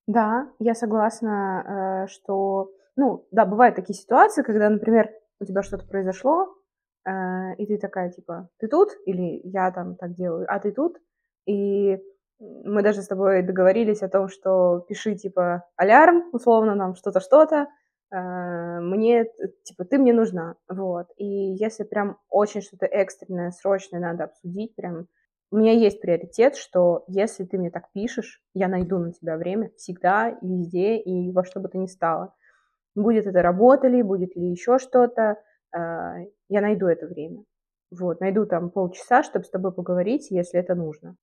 Да, 0.06 0.50
я 0.58 0.74
согласна, 0.74 2.06
э, 2.06 2.08
что, 2.08 2.70
ну, 2.96 3.26
да, 3.30 3.44
бывают 3.44 3.76
такие 3.76 3.94
ситуации, 3.94 4.42
когда, 4.42 4.70
например, 4.70 5.10
у 5.38 5.44
тебя 5.44 5.62
что-то 5.62 5.86
произошло, 5.86 6.54
э, 7.04 7.10
и 7.58 7.66
ты 7.66 7.78
такая, 7.78 8.10
типа, 8.10 8.48
ты 8.58 8.68
тут? 8.68 8.88
Или 9.04 9.40
я 9.44 9.70
там 9.70 9.96
так 9.96 10.14
делаю, 10.14 10.46
а 10.48 10.58
ты 10.60 10.72
тут? 10.72 10.96
И 11.46 11.98
мы 12.40 12.82
даже 12.82 13.02
с 13.02 13.08
тобой 13.08 13.42
договорились 13.42 14.02
о 14.02 14.08
том, 14.08 14.28
что 14.28 14.80
пиши, 14.88 15.14
типа, 15.16 15.64
алярм, 15.76 16.28
условно, 16.32 16.74
нам 16.74 16.94
что-то, 16.94 17.20
что-то, 17.20 17.66
э, 18.12 18.80
мне, 18.80 19.26
типа, 19.64 19.84
ты 19.84 19.98
мне 19.98 20.12
нужна, 20.12 20.56
вот. 20.68 21.08
И 21.16 21.24
если 21.26 21.84
прям 21.84 22.18
очень 22.28 22.62
что-то 22.62 22.86
экстренное, 22.86 23.50
срочное 23.50 24.00
надо 24.00 24.24
обсудить, 24.24 24.74
прям, 24.76 25.06
у 25.50 25.56
меня 25.56 25.72
есть 25.72 26.00
приоритет, 26.00 26.56
что 26.56 27.04
если 27.08 27.44
ты 27.44 27.58
мне 27.58 27.70
так 27.70 27.90
пишешь, 27.92 28.42
я 28.54 28.68
найду 28.68 28.98
на 28.98 29.12
тебя 29.12 29.36
время 29.36 29.70
всегда, 29.76 30.36
везде, 30.42 30.98
и 30.98 31.32
во 31.32 31.44
что 31.44 31.60
бы 31.60 31.68
то 31.68 31.78
ни 31.78 31.86
стало. 31.86 32.34
Будет 32.94 33.26
это 33.26 33.42
работа 33.42 33.88
ли, 33.88 34.02
будет 34.02 34.36
ли 34.36 34.50
еще 34.50 34.78
что-то, 34.78 35.38
э, 35.74 35.78
я 36.48 36.60
найду 36.60 36.86
это 36.86 37.06
время. 37.06 37.44
Вот, 37.90 38.20
найду 38.20 38.46
там 38.46 38.70
полчаса, 38.70 39.22
чтобы 39.22 39.44
с 39.46 39.50
тобой 39.50 39.72
поговорить, 39.72 40.30
если 40.30 40.60
это 40.60 40.74
нужно. 40.74 41.16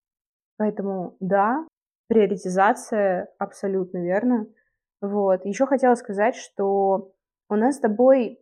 Поэтому 0.58 1.16
да, 1.20 1.66
приоритизация 2.08 3.30
абсолютно 3.40 4.00
верно. 4.00 4.48
Вот. 5.02 5.46
Еще 5.46 5.66
хотела 5.66 5.96
сказать, 5.96 6.36
что 6.36 7.12
у 7.50 7.56
нас 7.56 7.76
с 7.76 7.80
тобой, 7.80 8.42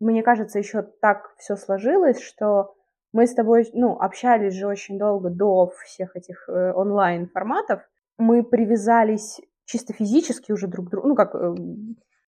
мне 0.00 0.22
кажется, 0.22 0.58
еще 0.58 0.82
так 0.82 1.34
все 1.38 1.56
сложилось, 1.56 2.20
что 2.20 2.74
мы 3.12 3.26
с 3.26 3.34
тобой, 3.34 3.68
ну, 3.74 3.98
общались 4.00 4.54
же 4.54 4.66
очень 4.66 4.98
долго 4.98 5.28
до 5.28 5.70
всех 5.84 6.16
этих 6.16 6.48
э, 6.48 6.72
онлайн-форматов. 6.72 7.82
Мы 8.18 8.42
привязались 8.42 9.40
чисто 9.66 9.92
физически 9.92 10.50
уже 10.50 10.66
друг 10.66 10.86
к 10.86 10.90
другу. 10.90 11.08
Ну, 11.08 11.14
как 11.14 11.34
э, 11.34 11.54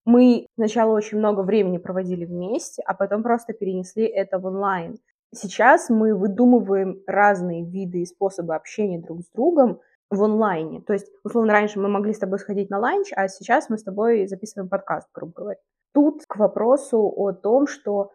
мы 0.04 0.47
сначала 0.57 0.93
очень 0.93 1.19
много 1.19 1.40
времени 1.40 1.78
проводили 1.78 2.26
вместе, 2.26 2.83
а 2.85 2.93
потом 2.95 3.23
просто 3.23 3.54
перенесли 3.54 4.04
это 4.04 4.38
в 4.38 4.45
онлайн. 4.45 4.99
Сейчас 5.35 5.91
мы 5.91 6.14
выдумываем 6.14 7.03
разные 7.07 7.64
виды 7.64 8.03
и 8.03 8.07
способы 8.07 8.55
общения 8.55 9.00
друг 9.00 9.23
с 9.23 9.31
другом 9.31 9.81
в 10.11 10.23
онлайне. 10.23 10.81
То 10.83 10.93
есть, 10.93 11.11
условно, 11.25 11.53
раньше 11.53 11.81
мы 11.81 11.88
могли 11.88 12.12
с 12.12 12.19
тобой 12.19 12.38
сходить 12.38 12.71
на 12.71 12.79
ланч, 12.79 13.12
а 13.14 13.29
сейчас 13.29 13.69
мы 13.69 13.79
с 13.79 13.83
тобой 13.83 14.26
записываем 14.26 14.69
подкаст, 14.69 15.09
грубо 15.12 15.33
говоря. 15.33 15.59
Тут 15.93 16.23
к 16.26 16.37
вопросу 16.37 16.99
о 17.00 17.33
том, 17.33 17.67
что 17.67 18.11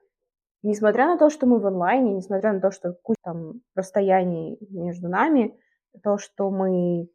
несмотря 0.64 1.08
на 1.08 1.18
то, 1.18 1.30
что 1.30 1.46
мы 1.46 1.60
в 1.60 1.68
онлайне, 1.68 2.14
несмотря 2.14 2.54
на 2.54 2.62
то, 2.62 2.72
что 2.72 2.94
куча 2.94 3.20
там 3.24 3.62
расстояний 3.76 4.58
между 4.70 5.10
нами, 5.10 5.58
то, 6.04 6.18
что 6.18 6.50
мы 6.50 7.10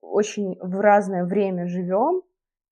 очень 0.00 0.58
в 0.60 0.80
разное 0.80 1.24
время 1.24 1.66
живем, 1.66 2.22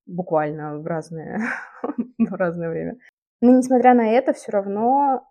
буквально 0.07 0.79
в 0.79 0.87
разное, 0.87 1.41
в 2.19 2.35
разное 2.35 2.71
время, 2.71 2.97
мы, 3.41 3.53
несмотря 3.53 3.95
на 3.95 4.09
это, 4.09 4.33
все 4.33 4.53
равно 4.53 5.27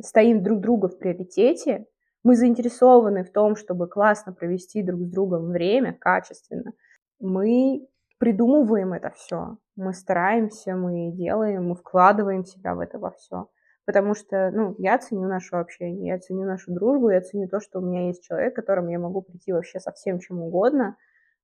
стоим 0.00 0.42
друг 0.42 0.60
друга 0.60 0.88
в 0.88 0.98
приоритете, 0.98 1.86
мы 2.22 2.36
заинтересованы 2.36 3.22
в 3.24 3.30
том, 3.30 3.56
чтобы 3.56 3.88
классно 3.88 4.32
провести 4.32 4.82
друг 4.82 5.00
с 5.02 5.10
другом 5.10 5.50
время, 5.50 5.92
качественно, 5.92 6.72
мы 7.20 7.86
придумываем 8.18 8.92
это 8.92 9.10
все, 9.10 9.58
мы 9.76 9.92
стараемся, 9.92 10.74
мы 10.74 11.12
делаем, 11.12 11.68
мы 11.68 11.74
вкладываем 11.74 12.44
себя 12.44 12.74
в 12.74 12.80
это 12.80 12.98
во 12.98 13.12
все. 13.12 13.48
Потому 13.84 14.14
что, 14.14 14.50
ну, 14.50 14.74
я 14.78 14.98
ценю 14.98 15.28
наше 15.28 15.54
общение, 15.54 16.08
я 16.08 16.18
ценю 16.18 16.44
нашу 16.44 16.72
дружбу, 16.74 17.10
я 17.10 17.20
ценю 17.20 17.48
то, 17.48 17.60
что 17.60 17.78
у 17.78 17.82
меня 17.82 18.08
есть 18.08 18.24
человек, 18.24 18.54
к 18.54 18.56
которому 18.56 18.90
я 18.90 18.98
могу 18.98 19.22
прийти 19.22 19.52
вообще 19.52 19.78
со 19.78 19.92
всем 19.92 20.18
чем 20.18 20.40
угодно, 20.40 20.96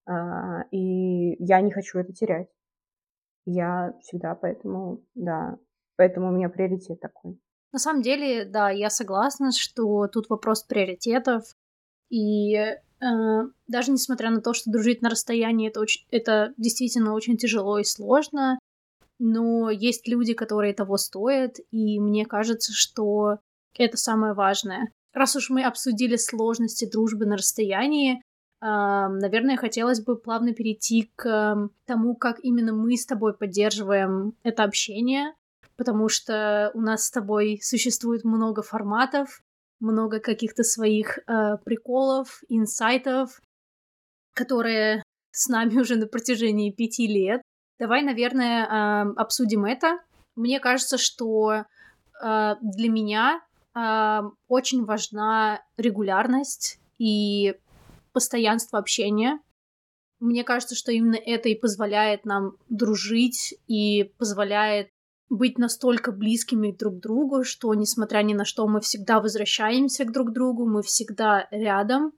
а, 0.06 0.64
и 0.72 1.36
я 1.44 1.60
не 1.60 1.70
хочу 1.70 2.00
это 2.00 2.12
терять. 2.12 2.48
Я 3.44 3.94
всегда 4.00 4.34
поэтому, 4.34 5.04
да, 5.14 5.56
поэтому 5.96 6.28
у 6.28 6.32
меня 6.32 6.48
приоритет 6.48 6.98
такой. 6.98 7.38
На 7.72 7.78
самом 7.78 8.02
деле, 8.02 8.44
да, 8.44 8.70
я 8.70 8.90
согласна, 8.90 9.50
что 9.52 10.06
тут 10.06 10.28
вопрос 10.28 10.62
приоритетов. 10.62 11.44
И 12.10 12.54
э, 12.54 12.76
даже 13.66 13.90
несмотря 13.90 14.30
на 14.30 14.42
то, 14.42 14.52
что 14.52 14.70
дружить 14.70 15.00
на 15.00 15.08
расстоянии 15.08 15.68
это, 15.68 15.80
очень, 15.80 16.06
это 16.10 16.52
действительно 16.58 17.14
очень 17.14 17.38
тяжело 17.38 17.78
и 17.78 17.84
сложно, 17.84 18.58
но 19.18 19.70
есть 19.70 20.06
люди, 20.06 20.34
которые 20.34 20.74
того 20.74 20.98
стоят, 20.98 21.56
и 21.70 21.98
мне 21.98 22.26
кажется, 22.26 22.72
что 22.74 23.38
это 23.78 23.96
самое 23.96 24.34
важное. 24.34 24.92
Раз 25.14 25.36
уж 25.36 25.48
мы 25.48 25.64
обсудили 25.64 26.16
сложности 26.16 26.90
дружбы 26.90 27.24
на 27.24 27.38
расстоянии, 27.38 28.16
э, 28.16 28.20
наверное, 28.60 29.56
хотелось 29.56 30.02
бы 30.02 30.16
плавно 30.16 30.52
перейти 30.52 31.10
к 31.16 31.70
тому, 31.86 32.16
как 32.16 32.40
именно 32.44 32.74
мы 32.74 32.98
с 32.98 33.06
тобой 33.06 33.32
поддерживаем 33.32 34.34
это 34.42 34.64
общение 34.64 35.32
потому 35.82 36.08
что 36.08 36.70
у 36.74 36.80
нас 36.80 37.06
с 37.06 37.10
тобой 37.10 37.58
существует 37.60 38.22
много 38.22 38.62
форматов, 38.62 39.42
много 39.80 40.20
каких-то 40.20 40.62
своих 40.62 41.18
э, 41.18 41.56
приколов, 41.64 42.44
инсайтов, 42.48 43.42
которые 44.32 45.02
с 45.32 45.48
нами 45.48 45.76
уже 45.80 45.96
на 45.96 46.06
протяжении 46.06 46.70
пяти 46.70 47.08
лет. 47.08 47.42
Давай, 47.80 48.02
наверное, 48.02 48.64
э, 48.64 49.12
обсудим 49.16 49.64
это. 49.64 49.98
Мне 50.36 50.60
кажется, 50.60 50.98
что 50.98 51.52
э, 51.52 51.64
для 52.60 52.88
меня 52.88 53.40
э, 53.74 54.20
очень 54.46 54.84
важна 54.84 55.64
регулярность 55.76 56.78
и 56.98 57.56
постоянство 58.12 58.78
общения. 58.78 59.40
Мне 60.20 60.44
кажется, 60.44 60.76
что 60.76 60.92
именно 60.92 61.16
это 61.16 61.48
и 61.48 61.56
позволяет 61.56 62.24
нам 62.24 62.56
дружить 62.68 63.58
и 63.66 64.14
позволяет 64.16 64.90
быть 65.32 65.58
настолько 65.58 66.12
близкими 66.12 66.72
друг 66.72 66.98
к 66.98 67.02
другу, 67.02 67.42
что, 67.42 67.72
несмотря 67.74 68.22
ни 68.22 68.34
на 68.34 68.44
что, 68.44 68.66
мы 68.68 68.80
всегда 68.80 69.20
возвращаемся 69.20 70.04
к 70.04 70.12
друг 70.12 70.32
другу, 70.32 70.66
мы 70.66 70.82
всегда 70.82 71.48
рядом. 71.50 72.12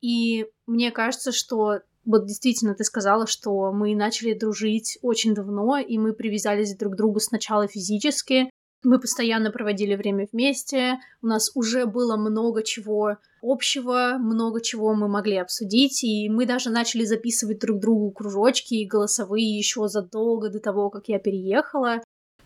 И 0.00 0.46
мне 0.66 0.92
кажется, 0.92 1.32
что 1.32 1.80
вот 2.04 2.26
действительно 2.26 2.74
ты 2.74 2.84
сказала, 2.84 3.26
что 3.26 3.72
мы 3.72 3.94
начали 3.96 4.34
дружить 4.34 4.98
очень 5.02 5.34
давно, 5.34 5.78
и 5.78 5.98
мы 5.98 6.12
привязались 6.12 6.76
друг 6.76 6.94
к 6.94 6.96
другу 6.96 7.18
сначала 7.20 7.66
физически, 7.66 8.50
мы 8.84 8.98
постоянно 8.98 9.52
проводили 9.52 9.94
время 9.94 10.28
вместе, 10.32 10.98
у 11.22 11.26
нас 11.26 11.52
уже 11.54 11.86
было 11.86 12.16
много 12.16 12.64
чего 12.64 13.16
общего, 13.40 14.16
много 14.18 14.60
чего 14.60 14.94
мы 14.94 15.08
могли 15.08 15.36
обсудить, 15.36 16.02
и 16.02 16.28
мы 16.28 16.46
даже 16.46 16.70
начали 16.70 17.04
записывать 17.04 17.60
друг 17.60 17.80
другу 17.80 18.10
кружочки 18.10 18.74
и 18.74 18.86
голосовые 18.86 19.56
еще 19.56 19.86
задолго 19.88 20.48
до 20.48 20.58
того, 20.58 20.90
как 20.90 21.08
я 21.08 21.20
переехала. 21.20 22.02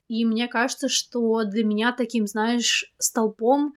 И 0.09 0.25
мне 0.25 0.49
кажется, 0.49 0.89
что 0.89 1.45
для 1.45 1.65
меня 1.65 1.93
таким, 1.93 2.27
знаешь, 2.27 2.93
столпом 2.99 3.75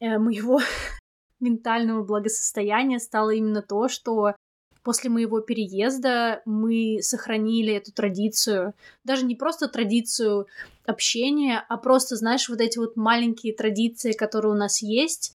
э, 0.00 0.18
моего 0.18 0.60
ментального 1.40 2.04
благосостояния 2.04 2.98
стало 2.98 3.30
именно 3.30 3.62
то, 3.62 3.88
что 3.88 4.34
после 4.82 5.10
моего 5.10 5.40
переезда 5.40 6.40
мы 6.46 7.00
сохранили 7.02 7.74
эту 7.74 7.92
традицию. 7.92 8.72
Даже 9.04 9.26
не 9.26 9.34
просто 9.34 9.68
традицию 9.68 10.46
общения, 10.86 11.62
а 11.68 11.76
просто, 11.76 12.16
знаешь, 12.16 12.48
вот 12.48 12.60
эти 12.60 12.78
вот 12.78 12.96
маленькие 12.96 13.54
традиции, 13.54 14.12
которые 14.12 14.52
у 14.52 14.56
нас 14.56 14.80
есть, 14.80 15.34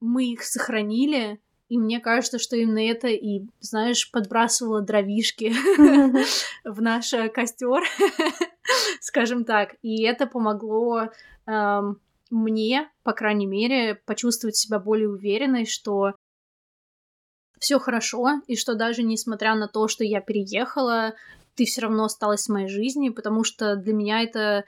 мы 0.00 0.32
их 0.32 0.44
сохранили, 0.44 1.40
И 1.70 1.78
мне 1.78 2.00
кажется, 2.00 2.40
что 2.40 2.56
именно 2.56 2.84
это 2.84 3.06
и, 3.06 3.44
знаешь, 3.60 4.10
подбрасывало 4.10 4.82
дровишки 4.82 5.54
в 6.64 6.82
наш 6.82 7.14
костер, 7.32 7.84
скажем 9.00 9.44
так. 9.44 9.76
И 9.80 10.02
это 10.02 10.26
помогло 10.26 11.10
эм, 11.46 12.00
мне, 12.28 12.90
по 13.04 13.12
крайней 13.12 13.46
мере, 13.46 13.94
почувствовать 14.04 14.56
себя 14.56 14.80
более 14.80 15.08
уверенной, 15.08 15.64
что 15.64 16.14
все 17.60 17.78
хорошо, 17.78 18.40
и 18.48 18.56
что 18.56 18.74
даже 18.74 19.04
несмотря 19.04 19.54
на 19.54 19.68
то, 19.68 19.86
что 19.86 20.02
я 20.02 20.20
переехала, 20.20 21.14
ты 21.54 21.66
все 21.66 21.82
равно 21.82 22.06
осталась 22.06 22.46
в 22.46 22.52
моей 22.52 22.68
жизни, 22.68 23.10
потому 23.10 23.44
что 23.44 23.76
для 23.76 23.94
меня 23.94 24.22
это 24.22 24.64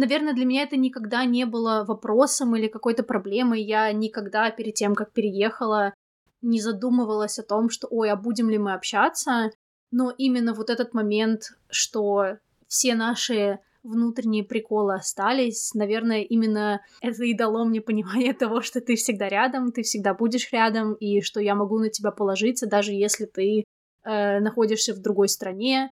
наверное, 0.00 0.32
для 0.32 0.44
меня 0.44 0.62
это 0.62 0.76
никогда 0.76 1.24
не 1.24 1.44
было 1.46 1.84
вопросом 1.86 2.56
или 2.56 2.66
какой-то 2.66 3.02
проблемой. 3.02 3.62
Я 3.62 3.92
никогда 3.92 4.50
перед 4.50 4.74
тем, 4.74 4.94
как 4.94 5.12
переехала, 5.12 5.94
не 6.42 6.60
задумывалась 6.60 7.38
о 7.38 7.42
том, 7.42 7.70
что, 7.70 7.86
ой, 7.90 8.10
а 8.10 8.16
будем 8.16 8.50
ли 8.50 8.58
мы 8.58 8.72
общаться. 8.72 9.50
Но 9.92 10.12
именно 10.16 10.54
вот 10.54 10.70
этот 10.70 10.94
момент, 10.94 11.52
что 11.68 12.38
все 12.66 12.94
наши 12.94 13.58
внутренние 13.82 14.44
приколы 14.44 14.94
остались. 14.94 15.74
Наверное, 15.74 16.22
именно 16.22 16.80
это 17.00 17.24
и 17.24 17.34
дало 17.34 17.64
мне 17.64 17.80
понимание 17.80 18.32
того, 18.44 18.60
что 18.62 18.80
ты 18.80 18.96
всегда 18.96 19.28
рядом, 19.28 19.72
ты 19.72 19.82
всегда 19.82 20.14
будешь 20.14 20.50
рядом, 20.52 20.94
и 20.94 21.20
что 21.20 21.40
я 21.40 21.54
могу 21.54 21.78
на 21.78 21.90
тебя 21.90 22.10
положиться, 22.10 22.66
даже 22.66 22.92
если 22.92 23.26
ты 23.26 23.64
э, 24.04 24.40
находишься 24.40 24.94
в 24.94 25.00
другой 25.00 25.28
стране, 25.28 25.90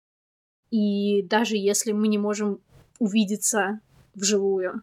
и 0.71 1.23
даже 1.23 1.57
если 1.57 1.91
мы 1.91 2.07
не 2.07 2.17
можем 2.17 2.59
увидеться 2.99 3.79
вживую. 4.15 4.81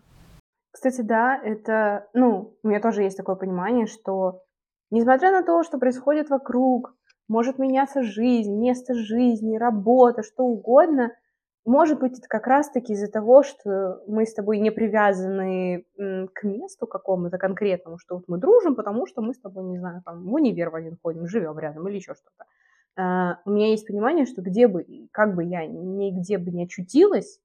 Кстати, 0.73 1.03
да, 1.03 1.39
это, 1.43 2.09
ну, 2.15 2.57
у 2.63 2.69
меня 2.69 2.81
тоже 2.81 3.03
есть 3.03 3.17
такое 3.17 3.37
понимание, 3.37 3.87
что 3.87 4.43
несмотря 4.91 5.31
на 5.31 5.43
то, 5.43 5.63
что 5.63 5.79
происходит 5.79 6.31
вокруг, 6.31 6.95
может 7.29 7.59
меняться 7.59 8.03
жизнь, 8.03 8.55
место 8.59 8.95
жизни, 8.95 9.57
работа, 9.57 10.23
что 10.23 10.45
угодно, 10.45 11.13
может 11.65 12.01
быть, 12.01 12.19
это 12.19 12.27
как 12.27 12.47
раз-таки 12.47 12.93
из-за 12.93 13.09
того, 13.09 13.45
что 13.45 14.03
мы 14.09 14.27
с 14.27 14.35
тобой 14.35 14.59
не 14.59 14.71
привязаны 14.71 15.85
к 15.97 16.43
месту 16.43 16.87
какому-то 16.87 17.39
конкретному, 17.39 17.99
что 17.99 18.17
вот 18.17 18.25
мы 18.27 18.39
дружим, 18.39 18.75
потому 18.75 19.07
что 19.07 19.23
мы 19.23 19.33
с 19.35 19.39
тобой, 19.39 19.65
не 19.65 19.79
знаю, 19.79 20.03
там 20.05 20.25
в 20.25 20.35
универ 20.35 20.71
в 20.71 20.75
один 20.75 20.99
ходим, 21.01 21.29
живем 21.29 21.59
рядом 21.59 21.87
или 21.87 21.97
еще 21.97 22.15
что-то. 22.15 22.47
Uh, 22.95 23.37
у 23.47 23.51
меня 23.53 23.69
есть 23.69 23.87
понимание, 23.87 24.27
что 24.27 24.43
где 24.43 24.69
бы, 24.69 24.85
как 25.13 25.35
бы 25.35 25.45
я 25.45 25.67
нигде 25.67 26.37
бы 26.37 26.51
не 26.51 26.65
очутилась, 26.65 27.41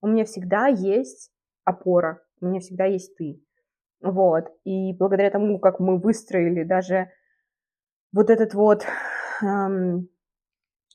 у 0.00 0.06
меня 0.06 0.24
всегда 0.24 0.68
есть 0.68 1.31
опора, 1.64 2.22
у 2.40 2.46
меня 2.46 2.60
всегда 2.60 2.84
есть 2.84 3.16
ты. 3.16 3.42
Вот. 4.02 4.52
И 4.64 4.92
благодаря 4.94 5.30
тому, 5.30 5.58
как 5.58 5.80
мы 5.80 5.98
выстроили 5.98 6.64
даже 6.64 7.10
вот 8.12 8.30
этот 8.30 8.54
вот 8.54 8.84
эм, 9.42 10.08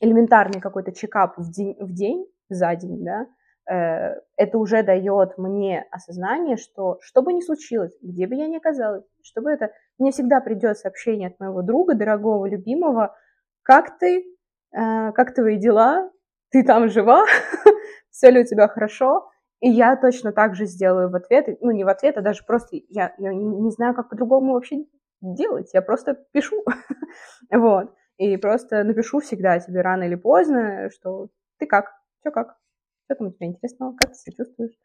элементарный 0.01 0.61
какой-то 0.61 0.91
чекап 0.91 1.37
в 1.37 1.49
день, 1.49 1.75
в 1.79 1.91
день, 1.93 2.27
за 2.49 2.75
день, 2.75 3.03
да, 3.03 3.27
э, 3.71 4.19
это 4.35 4.57
уже 4.57 4.83
дает 4.83 5.37
мне 5.37 5.85
осознание, 5.91 6.57
что 6.57 6.99
что 7.01 7.21
бы 7.21 7.33
ни 7.33 7.41
случилось, 7.41 7.97
где 8.01 8.27
бы 8.27 8.35
я 8.35 8.47
ни 8.47 8.57
оказалась, 8.57 9.05
чтобы 9.23 9.51
это... 9.51 9.71
Мне 9.97 10.11
всегда 10.11 10.41
придет 10.41 10.77
сообщение 10.77 11.29
от 11.29 11.39
моего 11.39 11.61
друга, 11.61 11.95
дорогого, 11.95 12.45
любимого, 12.45 13.15
как 13.63 13.97
ты, 13.97 14.25
э, 14.71 15.11
как 15.13 15.33
твои 15.33 15.57
дела, 15.57 16.11
ты 16.51 16.63
там 16.63 16.89
жива, 16.89 17.25
все 18.11 18.29
ли 18.31 18.41
у 18.41 18.45
тебя 18.45 18.67
хорошо, 18.67 19.29
и 19.59 19.69
я 19.69 19.95
точно 19.95 20.31
так 20.31 20.55
же 20.55 20.65
сделаю 20.65 21.09
в 21.09 21.15
ответ, 21.15 21.47
ну 21.61 21.71
не 21.71 21.83
в 21.83 21.87
ответ, 21.87 22.17
а 22.17 22.21
даже 22.21 22.43
просто 22.45 22.77
я, 22.89 23.13
я 23.17 23.33
не, 23.33 23.71
знаю, 23.71 23.95
как 23.95 24.09
по-другому 24.09 24.53
вообще 24.53 24.85
делать, 25.21 25.71
я 25.73 25.81
просто 25.81 26.15
пишу, 26.31 26.63
вот, 27.51 27.93
и 28.17 28.37
просто 28.37 28.83
напишу 28.83 29.19
всегда 29.19 29.59
тебе 29.59 29.81
рано 29.81 30.03
или 30.03 30.15
поздно, 30.15 30.89
что 30.91 31.29
ты 31.59 31.65
как, 31.65 31.91
все 32.19 32.31
как, 32.31 32.57
что 33.05 33.15
там 33.15 33.27
у 33.27 33.31
тебя 33.31 33.47
интересного, 33.47 33.95
как 33.95 34.11
ты 34.11 34.15
себя 34.15 34.35
чувствуешь, 34.37 34.75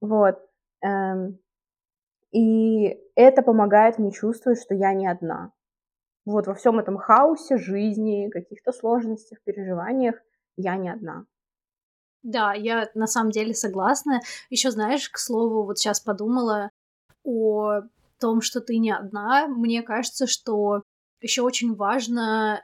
вот, 0.00 0.38
эм, 0.82 1.38
и 2.32 3.00
это 3.16 3.42
помогает 3.42 3.98
мне 3.98 4.12
чувствовать, 4.12 4.60
что 4.60 4.74
я 4.74 4.92
не 4.92 5.06
одна, 5.08 5.52
вот 6.26 6.46
во 6.46 6.54
всем 6.54 6.78
этом 6.78 6.98
хаосе 6.98 7.56
жизни, 7.56 8.28
каких-то 8.30 8.72
сложностях, 8.72 9.42
переживаниях 9.44 10.16
я 10.56 10.76
не 10.76 10.90
одна. 10.90 11.24
Да, 12.22 12.52
я 12.52 12.90
на 12.94 13.06
самом 13.06 13.30
деле 13.30 13.54
согласна. 13.54 14.20
Еще 14.50 14.70
знаешь, 14.70 15.08
к 15.08 15.18
слову, 15.18 15.64
вот 15.64 15.78
сейчас 15.78 16.00
подумала 16.00 16.70
о 17.24 17.80
том, 18.18 18.42
что 18.42 18.60
ты 18.60 18.78
не 18.78 18.90
одна. 18.90 19.46
Мне 19.48 19.82
кажется, 19.82 20.26
что 20.26 20.82
еще 21.20 21.42
очень 21.42 21.74
важно, 21.74 22.62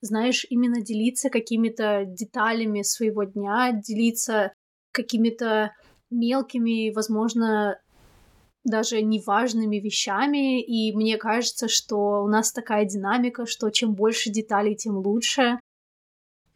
знаешь, 0.00 0.46
именно 0.50 0.80
делиться 0.80 1.30
какими-то 1.30 2.04
деталями 2.06 2.82
своего 2.82 3.24
дня, 3.24 3.72
делиться 3.72 4.52
какими-то 4.92 5.72
мелкими, 6.10 6.90
возможно, 6.90 7.78
даже 8.64 9.02
неважными 9.02 9.76
вещами. 9.76 10.60
И 10.60 10.94
мне 10.94 11.16
кажется, 11.18 11.68
что 11.68 12.22
у 12.24 12.28
нас 12.28 12.52
такая 12.52 12.84
динамика, 12.84 13.46
что 13.46 13.70
чем 13.70 13.94
больше 13.94 14.30
деталей, 14.30 14.74
тем 14.74 14.96
лучше. 14.98 15.58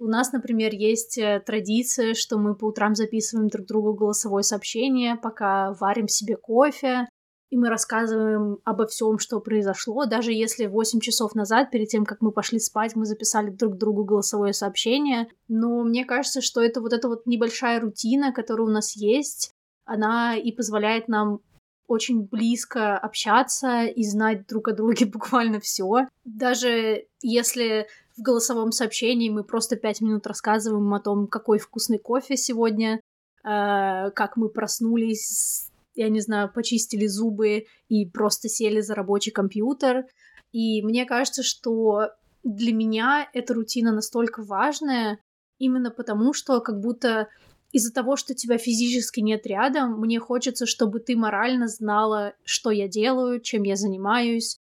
У 0.03 0.09
нас, 0.09 0.33
например, 0.33 0.75
есть 0.75 1.17
э, 1.17 1.41
традиция, 1.47 2.15
что 2.15 2.37
мы 2.37 2.57
по 2.57 2.65
утрам 2.65 2.97
записываем 2.97 3.47
друг 3.47 3.69
другу 3.69 3.95
голосовое 3.95 4.43
сообщение, 4.43 5.15
пока 5.15 5.75
варим 5.75 6.09
себе 6.09 6.37
кофе, 6.37 7.07
и 7.51 7.57
мы 7.57 7.69
рассказываем 7.69 8.59
обо 8.65 8.89
всем, 8.89 9.21
что 9.21 9.39
произошло, 9.39 10.05
даже 10.07 10.33
если 10.33 10.67
8 10.67 10.99
часов 10.99 11.37
назад, 11.37 11.71
перед 11.71 11.87
тем, 11.87 12.05
как 12.05 12.21
мы 12.21 12.33
пошли 12.33 12.59
спать, 12.59 12.97
мы 12.97 13.05
записали 13.05 13.51
друг 13.51 13.77
другу 13.77 14.03
голосовое 14.03 14.53
сообщение. 14.53 15.29
Но 15.47 15.85
мне 15.85 16.05
кажется, 16.05 16.41
что 16.41 16.61
это 16.61 16.81
вот 16.81 16.93
эта 16.93 17.07
вот 17.09 17.27
небольшая 17.27 17.79
рутина, 17.79 18.33
которая 18.33 18.67
у 18.67 18.71
нас 18.73 18.97
есть, 18.97 19.53
она 19.85 20.35
и 20.35 20.51
позволяет 20.51 21.07
нам 21.07 21.43
очень 21.87 22.23
близко 22.23 22.97
общаться 22.97 23.85
и 23.85 24.03
знать 24.03 24.49
друг 24.49 24.67
о 24.69 24.73
друге 24.73 25.07
буквально 25.13 25.61
все. 25.61 26.09
Даже 26.25 27.07
если 27.21 27.87
в 28.17 28.23
голосовом 28.23 28.73
сообщении 28.73 29.31
мы 29.31 29.45
просто 29.45 29.77
пять 29.77 30.01
минут 30.01 30.27
рассказываем 30.27 30.93
о 30.95 31.01
том, 31.01 31.27
какой 31.27 31.59
вкусный 31.59 31.99
кофе 31.99 32.37
сегодня, 32.37 33.01
э, 33.45 34.11
как 34.11 34.37
мы 34.37 34.49
проснулись, 34.49 35.71
я 35.95 36.09
не 36.09 36.21
знаю, 36.21 36.51
почистили 36.53 37.07
зубы 37.07 37.67
и 37.89 38.07
просто 38.07 38.49
сели 38.49 38.81
за 38.81 38.95
рабочий 38.95 39.31
компьютер. 39.31 40.07
И 40.53 40.83
мне 40.83 41.05
кажется, 41.05 41.43
что 41.43 42.11
для 42.43 42.73
меня 42.73 43.29
эта 43.33 43.55
рутина 43.55 43.93
настолько 43.93 44.43
важная, 44.43 45.19
именно 45.59 45.91
потому 45.91 46.33
что 46.33 46.61
как 46.61 46.81
будто 46.81 47.29
из-за 47.73 47.93
того, 47.93 48.17
что 48.17 48.35
тебя 48.35 48.59
физически 48.59 49.21
нет 49.21 49.47
рядом, 49.47 49.99
мне 49.99 50.19
хочется, 50.19 50.67
чтобы 50.67 51.01
ты 51.01 51.17
морально 51.17 51.69
знала, 51.69 52.35
что 52.45 52.71
я 52.71 52.89
делаю, 52.89 53.41
чем 53.41 53.63
я 53.63 53.77
занимаюсь, 53.77 54.59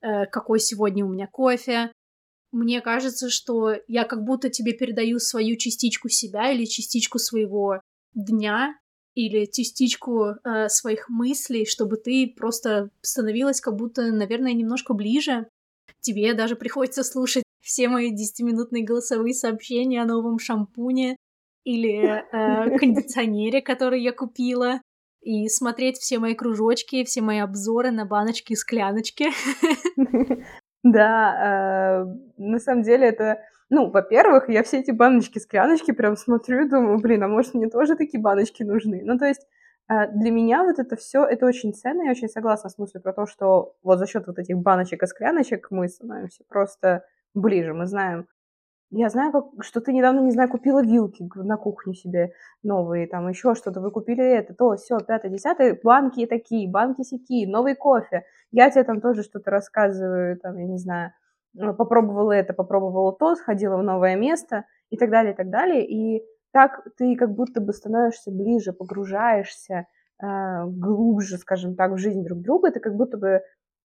э, 0.00 0.26
какой 0.26 0.60
сегодня 0.60 1.04
у 1.04 1.08
меня 1.08 1.26
кофе, 1.26 1.90
мне 2.52 2.80
кажется, 2.80 3.28
что 3.30 3.74
я 3.86 4.04
как 4.04 4.24
будто 4.24 4.48
тебе 4.48 4.72
передаю 4.72 5.18
свою 5.18 5.56
частичку 5.56 6.08
себя 6.08 6.50
или 6.52 6.64
частичку 6.64 7.18
своего 7.18 7.80
дня 8.14 8.74
или 9.14 9.46
частичку 9.46 10.36
э, 10.44 10.68
своих 10.68 11.08
мыслей, 11.08 11.66
чтобы 11.66 11.96
ты 11.96 12.32
просто 12.36 12.90
становилась 13.02 13.60
как 13.60 13.74
будто, 13.74 14.12
наверное, 14.12 14.52
немножко 14.52 14.94
ближе. 14.94 15.48
Тебе 16.00 16.34
даже 16.34 16.54
приходится 16.54 17.02
слушать 17.02 17.42
все 17.60 17.88
мои 17.88 18.12
10-минутные 18.14 18.84
голосовые 18.84 19.34
сообщения 19.34 20.00
о 20.02 20.06
новом 20.06 20.38
шампуне 20.38 21.16
или 21.64 21.98
э, 21.98 22.78
кондиционере, 22.78 23.60
который 23.60 24.02
я 24.02 24.12
купила, 24.12 24.80
и 25.20 25.48
смотреть 25.48 25.98
все 25.98 26.18
мои 26.20 26.34
кружочки, 26.34 27.04
все 27.04 27.20
мои 27.20 27.38
обзоры 27.38 27.90
на 27.90 28.06
баночки 28.06 28.52
и 28.52 28.56
скляночки. 28.56 29.26
Да, 30.84 32.04
э, 32.04 32.16
на 32.36 32.58
самом 32.58 32.82
деле 32.82 33.08
это, 33.08 33.40
ну, 33.68 33.90
во-первых, 33.90 34.48
я 34.48 34.62
все 34.62 34.78
эти 34.80 34.92
баночки-скляночки 34.92 35.90
прям 35.92 36.16
смотрю 36.16 36.64
и 36.64 36.68
думаю, 36.68 36.98
блин, 37.00 37.22
а 37.24 37.28
может 37.28 37.54
мне 37.54 37.68
тоже 37.68 37.96
такие 37.96 38.22
баночки 38.22 38.62
нужны? 38.62 39.02
Ну, 39.04 39.18
то 39.18 39.26
есть 39.26 39.46
э, 39.90 40.08
для 40.12 40.30
меня 40.30 40.62
вот 40.62 40.78
это 40.78 40.96
все, 40.96 41.24
это 41.24 41.46
очень 41.46 41.74
ценно, 41.74 42.02
я 42.02 42.10
очень 42.12 42.28
согласна 42.28 42.70
с 42.70 42.78
мыслью 42.78 43.02
про 43.02 43.12
то, 43.12 43.26
что 43.26 43.74
вот 43.82 43.98
за 43.98 44.06
счет 44.06 44.26
вот 44.28 44.38
этих 44.38 44.56
баночек 44.58 45.02
и 45.02 45.06
скляночек 45.06 45.68
мы 45.70 45.88
становимся 45.88 46.44
просто 46.48 47.04
ближе, 47.34 47.74
мы 47.74 47.86
знаем, 47.86 48.26
я 48.90 49.10
знаю, 49.10 49.32
как, 49.32 49.44
что 49.60 49.80
ты 49.80 49.92
недавно, 49.92 50.20
не 50.20 50.30
знаю, 50.30 50.48
купила 50.48 50.82
вилки 50.82 51.28
на 51.34 51.56
кухню 51.58 51.92
себе 51.92 52.32
новые, 52.62 53.06
там 53.06 53.28
еще 53.28 53.54
что-то, 53.54 53.80
вы 53.80 53.90
купили 53.90 54.24
это, 54.24 54.54
то, 54.54 54.76
все, 54.76 54.98
пятое, 54.98 55.30
десятое, 55.30 55.78
банки 55.82 56.24
такие, 56.26 56.70
банки 56.70 57.02
сякие, 57.02 57.48
новый 57.48 57.74
кофе. 57.74 58.24
Я 58.52 58.70
тебе 58.70 58.84
там 58.84 59.00
тоже 59.00 59.22
что-то 59.22 59.50
рассказываю, 59.50 60.38
там, 60.38 60.56
я 60.56 60.66
не 60.66 60.78
знаю, 60.78 61.12
э, 61.58 61.72
попробовала 61.72 62.32
это, 62.32 62.52
попробовала 62.52 63.12
то, 63.12 63.34
сходила 63.34 63.76
в 63.76 63.82
новое 63.82 64.16
место 64.16 64.64
и 64.90 64.96
так 64.96 65.10
далее, 65.10 65.32
и 65.34 65.36
так 65.36 65.50
далее. 65.50 65.86
И 65.86 66.24
так 66.52 66.86
ты 66.96 67.14
как 67.16 67.34
будто 67.34 67.60
бы 67.60 67.72
становишься 67.72 68.30
ближе, 68.30 68.72
погружаешься 68.72 69.86
э, 70.22 70.26
глубже, 70.66 71.36
скажем 71.36 71.76
так, 71.76 71.92
в 71.92 71.98
жизнь 71.98 72.24
друг 72.24 72.40
друга, 72.40 72.70
ты 72.70 72.80
как 72.80 72.94
будто 72.94 73.18
бы 73.18 73.42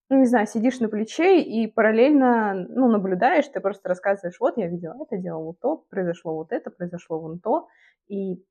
ну, 0.09 0.19
не 0.19 0.25
знаю, 0.25 0.45
сидишь 0.47 0.79
на 0.79 0.89
плече 0.89 1.41
и 1.41 1.65
параллельно, 1.67 2.53
ну, 2.69 2.87
наблюдаешь, 2.87 3.47
ты 3.47 3.59
просто 3.59 3.89
рассказываешь, 3.89 4.39
вот, 4.39 4.57
я 4.57 4.67
видела 4.67 4.95
это, 5.01 5.17
делал 5.17 5.43
вот 5.45 5.59
то, 5.59 5.85
произошло 5.89 6.35
вот 6.35 6.51
это, 6.51 6.69
произошло 6.69 7.19
вон 7.19 7.39
то. 7.39 7.67
И 8.07 8.43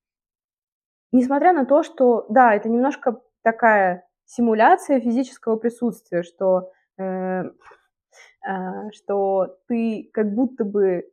несмотря 1.13 1.53
на 1.53 1.65
то, 1.65 1.83
что, 1.83 2.27
да, 2.29 2.55
это 2.55 2.69
немножко 2.69 3.21
такая 3.43 4.09
симуляция 4.33 5.01
физического 5.01 5.57
присутствия, 5.57 6.23
что, 6.23 6.71
э, 6.99 7.45
э, 7.45 7.51
что 8.93 9.57
ты 9.69 10.11
как 10.13 10.35
будто 10.35 10.65
бы 10.65 11.05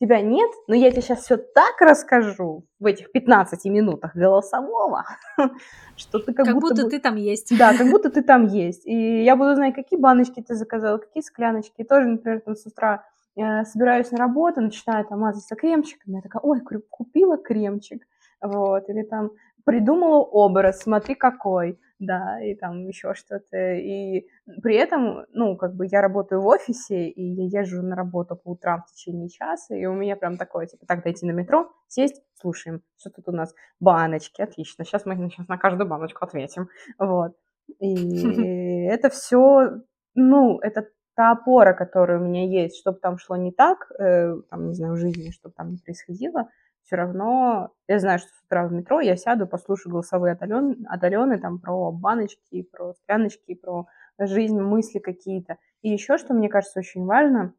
тебя 0.00 0.20
нет, 0.20 0.50
но 0.66 0.74
я 0.74 0.90
тебе 0.90 1.02
сейчас 1.02 1.20
все 1.20 1.36
так 1.36 1.80
расскажу 1.80 2.64
в 2.80 2.86
этих 2.86 3.12
15 3.12 3.64
минутах 3.66 4.16
голосового, 4.16 5.04
что 5.96 6.18
ты 6.18 6.32
как, 6.32 6.46
как 6.46 6.54
будто, 6.54 6.74
будто 6.74 6.84
бы... 6.84 6.90
ты 6.90 7.00
там 7.00 7.16
есть. 7.16 7.56
Да, 7.56 7.76
как 7.76 7.88
будто 7.88 8.10
ты 8.10 8.22
там 8.22 8.46
есть. 8.46 8.86
И 8.86 9.22
я 9.22 9.36
буду 9.36 9.54
знать, 9.54 9.74
какие 9.74 10.00
баночки 10.00 10.42
ты 10.42 10.54
заказала, 10.54 10.98
какие 10.98 11.22
скляночки. 11.22 11.82
И 11.82 11.84
тоже, 11.84 12.08
например, 12.08 12.40
там 12.40 12.56
с 12.56 12.66
утра 12.66 13.04
я 13.36 13.64
собираюсь 13.64 14.10
на 14.10 14.18
работу, 14.18 14.60
начинаю 14.60 15.04
там 15.04 15.20
мазаться 15.20 15.56
кремчиком, 15.56 16.14
я 16.14 16.20
такая, 16.20 16.42
ой, 16.42 16.60
купила 16.90 17.38
кремчик, 17.38 18.02
вот, 18.40 18.88
или 18.88 19.02
там 19.02 19.30
придумала 19.64 20.18
образ, 20.18 20.80
смотри 20.80 21.14
какой 21.14 21.78
да, 22.02 22.42
и 22.42 22.54
там 22.54 22.86
еще 22.86 23.14
что-то. 23.14 23.74
И 23.74 24.26
при 24.62 24.74
этом, 24.74 25.24
ну, 25.32 25.56
как 25.56 25.74
бы 25.74 25.86
я 25.86 26.02
работаю 26.02 26.42
в 26.42 26.46
офисе, 26.46 27.08
и 27.08 27.22
я 27.22 27.60
езжу 27.60 27.82
на 27.82 27.96
работу 27.96 28.36
по 28.36 28.50
утрам 28.50 28.82
в 28.82 28.92
течение 28.92 29.28
часа, 29.28 29.74
и 29.74 29.86
у 29.86 29.94
меня 29.94 30.16
прям 30.16 30.36
такое, 30.36 30.66
типа, 30.66 30.84
так, 30.86 31.04
дойти 31.04 31.24
на 31.26 31.30
метро, 31.30 31.70
сесть, 31.86 32.22
слушаем, 32.34 32.82
что 32.98 33.10
тут 33.10 33.28
у 33.28 33.32
нас, 33.32 33.54
баночки, 33.80 34.42
отлично, 34.42 34.84
сейчас 34.84 35.06
мы 35.06 35.14
сейчас 35.30 35.48
на 35.48 35.58
каждую 35.58 35.88
баночку 35.88 36.24
ответим, 36.24 36.68
вот. 36.98 37.32
И 37.78 38.84
это 38.86 39.08
все, 39.08 39.82
ну, 40.14 40.58
это 40.58 40.88
та 41.14 41.32
опора, 41.32 41.72
которая 41.72 42.18
у 42.18 42.24
меня 42.24 42.46
есть, 42.46 42.78
чтобы 42.78 42.98
там 42.98 43.18
шло 43.18 43.36
не 43.36 43.52
так, 43.52 43.90
э, 43.98 44.34
там, 44.50 44.68
не 44.68 44.74
знаю, 44.74 44.94
в 44.94 44.96
жизни, 44.96 45.30
чтобы 45.30 45.54
там 45.56 45.70
не 45.70 45.78
происходило, 45.78 46.48
все 46.84 46.96
равно 46.96 47.70
я 47.88 47.98
знаю, 47.98 48.18
что 48.18 48.28
с 48.28 48.44
утра 48.44 48.66
в 48.66 48.72
метро 48.72 49.00
я 49.00 49.16
сяду, 49.16 49.46
послушаю 49.46 49.92
голосовые 49.92 50.32
от, 50.32 50.42
Ален, 50.42 50.86
от 50.88 51.02
Алены 51.04 51.38
там 51.38 51.58
про 51.58 51.92
баночки, 51.92 52.62
про 52.62 52.94
скляночки, 52.94 53.54
про 53.54 53.86
жизнь, 54.18 54.60
мысли 54.60 54.98
какие-то. 54.98 55.56
И 55.82 55.90
еще, 55.90 56.18
что 56.18 56.34
мне 56.34 56.48
кажется 56.48 56.80
очень 56.80 57.04
важно, 57.04 57.54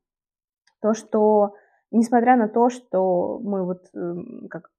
то, 0.82 0.94
что 0.94 1.56
несмотря 1.92 2.36
на 2.36 2.50
то, 2.50 2.70
что 2.70 3.40
мы 3.40 3.66
вот 3.66 3.86
эм, 3.94 4.48
как... 4.50 4.70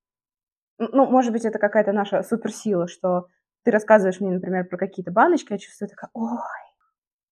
Ну, 0.78 1.06
может 1.06 1.32
быть, 1.32 1.44
это 1.44 1.58
какая-то 1.58 1.92
наша 1.92 2.22
суперсила, 2.22 2.88
что 2.88 3.28
ты 3.62 3.70
рассказываешь 3.70 4.20
мне, 4.20 4.32
например, 4.32 4.68
про 4.68 4.76
какие-то 4.76 5.12
баночки, 5.12 5.52
я 5.52 5.58
чувствую 5.58 5.88
такая, 5.88 6.10
ой, 6.12 6.38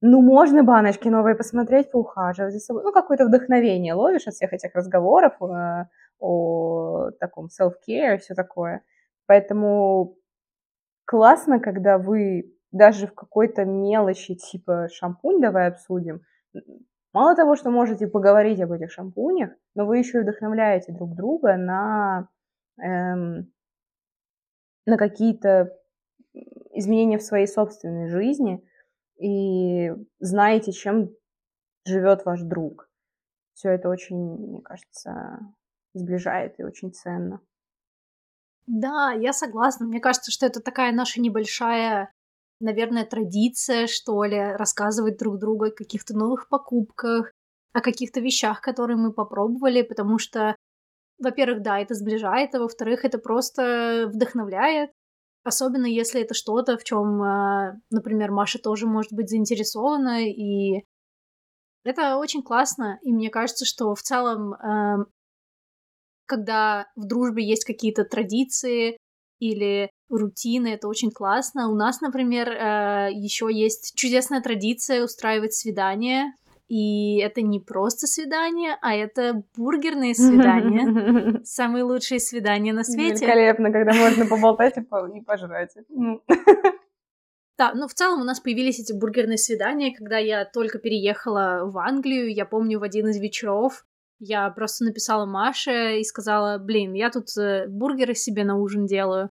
ну, 0.01 0.21
можно 0.21 0.65
баночки 0.65 1.09
новые 1.09 1.37
посмотреть, 1.37 1.91
поухаживать 1.91 2.53
за 2.55 2.59
собой. 2.61 2.83
Ну, 2.83 2.93
какое-то 2.93 3.25
вдохновение 3.27 3.95
ловишь 3.95 4.27
от 4.27 4.35
всех 4.35 4.53
этих 4.53 4.75
разговоров, 4.75 5.35
э, 5.41 5.87
о 6.23 7.11
таком 7.19 7.47
self-care 7.47 8.15
и 8.15 8.19
все 8.19 8.35
такое. 8.35 8.83
Поэтому 9.27 10.17
классно, 11.05 11.61
когда 11.61 11.99
вы 11.99 12.55
даже 12.71 13.07
в 13.07 13.15
какой-то 13.15 13.65
мелочи, 13.65 14.35
типа 14.35 14.89
шампунь 14.91 15.41
давай 15.41 15.69
обсудим, 15.69 16.23
мало 17.13 17.37
того, 17.37 17.57
что 17.57 17.71
можете 17.71 18.07
поговорить 18.07 18.61
об 18.61 18.73
этих 18.73 18.91
шампунях, 18.91 19.51
но 19.75 19.85
вы 19.85 19.99
еще 19.99 20.19
и 20.19 20.23
вдохновляете 20.23 20.93
друг 20.93 21.15
друга 21.15 21.57
на, 21.57 22.29
эм, 22.81 23.53
на 24.87 24.97
какие-то 24.97 25.77
изменения 26.73 27.19
в 27.19 27.23
своей 27.23 27.47
собственной 27.47 28.09
жизни 28.09 28.65
и 29.19 29.93
знаете, 30.19 30.73
чем 30.73 31.11
живет 31.85 32.25
ваш 32.25 32.41
друг. 32.43 32.89
Все 33.53 33.71
это 33.71 33.89
очень, 33.89 34.17
мне 34.17 34.63
кажется, 34.63 35.39
сближает 35.95 36.59
и 36.59 36.65
очень 36.65 36.93
ценно. 36.93 37.41
Да, 38.67 39.13
я 39.13 39.33
согласна. 39.33 39.87
Мне 39.87 40.01
кажется, 40.01 40.31
что 40.31 40.47
это 40.47 40.61
такая 40.61 40.93
наша 40.93 41.21
небольшая, 41.21 42.13
наверное, 42.61 43.05
традиция, 43.05 43.87
что 43.87 44.23
ли, 44.25 44.39
рассказывать 44.39 45.19
друг 45.19 45.39
другу 45.39 45.67
о 45.67 45.71
каких-то 45.71 46.17
новых 46.17 46.49
покупках, 46.49 47.33
о 47.73 47.81
каких-то 47.81 48.21
вещах, 48.21 48.61
которые 48.61 48.97
мы 48.97 49.13
попробовали, 49.13 49.83
потому 49.83 50.19
что, 50.19 50.57
во-первых, 51.19 51.63
да, 51.63 51.81
это 51.81 51.95
сближает, 51.95 52.55
а 52.55 52.61
во-вторых, 52.61 53.05
это 53.05 53.19
просто 53.19 54.11
вдохновляет. 54.13 54.91
Особенно 55.45 55.87
если 55.87 56.23
это 56.23 56.35
что-то, 56.35 56.79
в 56.79 56.85
чем, 56.85 57.21
а, 57.21 57.73
например, 57.91 58.31
Маша 58.31 58.61
тоже 58.61 58.87
может 58.87 59.13
быть 59.13 59.29
заинтересована, 59.29 60.29
и 60.29 60.85
это 61.85 62.17
очень 62.17 62.43
классно. 62.43 62.99
И 63.03 63.13
мне 63.13 63.29
кажется, 63.29 63.65
что 63.65 63.95
в 63.95 64.03
целом 64.03 64.55
эм, 64.55 65.07
когда 66.33 66.87
в 66.97 67.07
дружбе 67.07 67.45
есть 67.45 67.67
какие-то 67.67 68.05
традиции 68.05 68.97
или 69.39 69.91
рутины, 70.09 70.69
это 70.69 70.89
очень 70.89 71.11
классно. 71.11 71.71
У 71.71 71.75
нас, 71.75 72.01
например, 72.01 72.49
э, 72.49 73.11
еще 73.13 73.49
есть 73.53 73.95
чудесная 73.97 74.41
традиция 74.41 75.05
устраивать 75.05 75.53
свидания. 75.53 76.33
И 76.69 77.19
это 77.19 77.43
не 77.43 77.61
просто 77.61 78.07
свидание, 78.07 78.79
а 78.81 78.95
это 78.95 79.43
бургерные 79.55 80.15
свидания. 80.15 81.43
Самые 81.45 81.85
лучшие 81.85 82.19
свидания 82.19 82.73
на 82.73 82.83
свете. 82.83 83.27
Великолепно, 83.27 83.71
когда 83.71 83.93
можно 83.93 84.25
поболтать 84.25 84.79
и 84.79 85.21
пожрать. 85.21 85.75
Ну. 85.91 86.23
Да, 87.59 87.75
ну 87.75 87.87
в 87.87 87.93
целом 87.93 88.23
у 88.23 88.25
нас 88.25 88.41
появились 88.41 88.81
эти 88.81 88.93
бургерные 88.93 89.37
свидания, 89.37 89.95
когда 89.95 90.17
я 90.17 90.47
только 90.47 90.79
переехала 90.79 91.71
в 91.71 91.79
Англию. 91.79 92.35
Я 92.35 92.47
помню 92.47 92.81
в 92.81 92.83
один 92.83 93.09
из 93.09 93.21
вечеров 93.21 93.85
я 94.25 94.49
просто 94.51 94.85
написала 94.85 95.27
Маше 95.27 95.99
и 95.99 96.05
сказала, 96.05 96.59
блин, 96.59 96.93
я 96.93 97.11
тут 97.11 97.37
э, 97.37 97.67
бургеры 97.69 98.15
себе 98.15 98.45
на 98.45 98.57
ужин 98.57 98.87
делаю. 98.87 99.31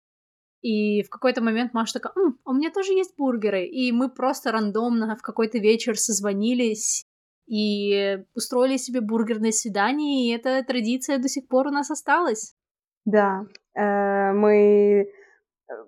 И 0.61 1.03
в 1.03 1.09
какой-то 1.09 1.43
момент 1.43 1.73
Маша 1.73 1.99
такая, 1.99 2.13
М, 2.15 2.39
а 2.45 2.51
у 2.51 2.53
меня 2.53 2.71
тоже 2.71 2.93
есть 2.93 3.13
бургеры. 3.17 3.65
И 3.65 3.91
мы 3.91 4.09
просто 4.09 4.51
рандомно 4.51 5.17
в 5.17 5.21
какой-то 5.21 5.57
вечер 5.57 5.97
созвонились 5.97 7.03
и 7.47 8.23
устроили 8.33 8.77
себе 8.77 9.01
бургерное 9.01 9.51
свидание, 9.51 10.27
и 10.27 10.35
эта 10.35 10.63
традиция 10.65 11.17
до 11.17 11.27
сих 11.27 11.47
пор 11.49 11.67
у 11.67 11.71
нас 11.71 11.91
осталась. 11.91 12.55
Да, 13.03 13.43
э, 13.73 14.31
мы 14.31 15.01
э, 15.03 15.07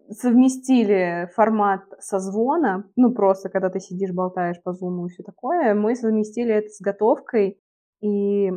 совместили 0.09 1.29
формат 1.35 1.83
созвона, 1.99 2.83
ну 2.97 3.13
просто 3.13 3.47
когда 3.49 3.69
ты 3.69 3.79
сидишь, 3.79 4.11
болтаешь 4.11 4.61
по 4.61 4.73
зуму 4.73 5.05
и 5.05 5.09
все 5.09 5.23
такое, 5.23 5.73
мы 5.73 5.95
совместили 5.95 6.53
это 6.53 6.69
с 6.69 6.81
готовкой, 6.81 7.61
и 8.01 8.51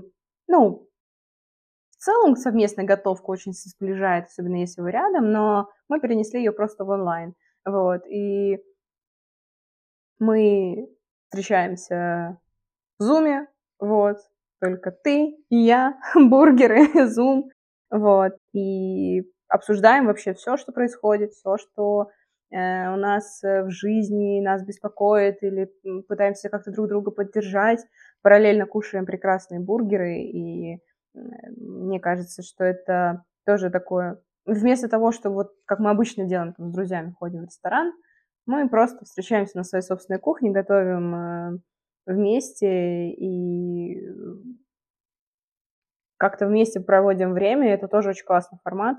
ну, 0.49 0.89
в 1.91 2.05
целом 2.05 2.35
совместная 2.37 2.85
готовка 2.85 3.31
очень 3.31 3.53
сближает, 3.53 4.27
особенно 4.27 4.57
если 4.57 4.81
вы 4.81 4.91
рядом, 4.91 5.31
но 5.31 5.71
мы 5.89 6.01
перенесли 6.01 6.41
ее 6.41 6.53
просто 6.53 6.85
в 6.85 6.89
онлайн. 6.89 7.35
Вот, 7.65 8.07
и 8.09 8.59
мы 10.19 10.89
встречаемся 11.29 12.39
в 12.99 13.03
зуме, 13.05 13.47
вот, 13.79 14.19
только 14.61 14.91
ты 14.91 15.37
и 15.49 15.57
я, 15.57 15.99
бургеры, 16.15 16.87
зум, 17.09 17.51
вот, 17.91 18.33
и 18.53 19.23
обсуждаем 19.49 20.07
вообще 20.07 20.35
все, 20.35 20.57
что 20.57 20.73
происходит, 20.73 21.33
все, 21.33 21.57
что 21.57 22.11
э, 22.51 22.93
у 22.93 22.97
нас 22.97 23.43
в 23.43 23.71
жизни 23.71 24.41
нас 24.41 24.65
беспокоит, 24.65 25.43
или 25.43 25.71
пытаемся 26.09 26.49
как-то 26.49 26.73
друг 26.73 26.89
друга 26.89 27.11
поддержать 27.11 27.81
параллельно 28.23 28.67
кушаем 28.67 29.07
прекрасные 29.07 29.61
бургеры, 29.61 30.23
и 30.23 30.79
мне 31.15 32.01
кажется, 32.01 32.43
что 32.43 32.65
это 32.65 33.25
тоже 33.45 33.71
такое... 33.71 34.23
Вместо 34.45 34.89
того, 34.89 35.13
что 35.13 35.31
вот 35.31 35.53
как 35.67 35.79
мы 35.79 35.91
обычно 35.91 36.25
делаем 36.25 36.55
там, 36.55 36.69
с 36.69 36.73
друзьями, 36.73 37.15
ходим 37.19 37.43
в 37.43 37.45
ресторан, 37.45 37.93
мы 38.47 38.69
просто 38.69 39.05
встречаемся 39.05 39.57
на 39.57 39.65
своей 39.65 39.85
собственной 39.85 40.19
кухне, 40.19 40.51
готовим 40.51 41.15
э, 41.15 41.59
вместе 42.07 43.11
и 43.11 44.01
как-то 46.17 46.47
вместе 46.47 46.81
проводим 46.81 47.35
время. 47.35 47.73
Это 47.73 47.87
тоже 47.87 48.11
очень 48.11 48.25
классный 48.25 48.59
формат. 48.65 48.99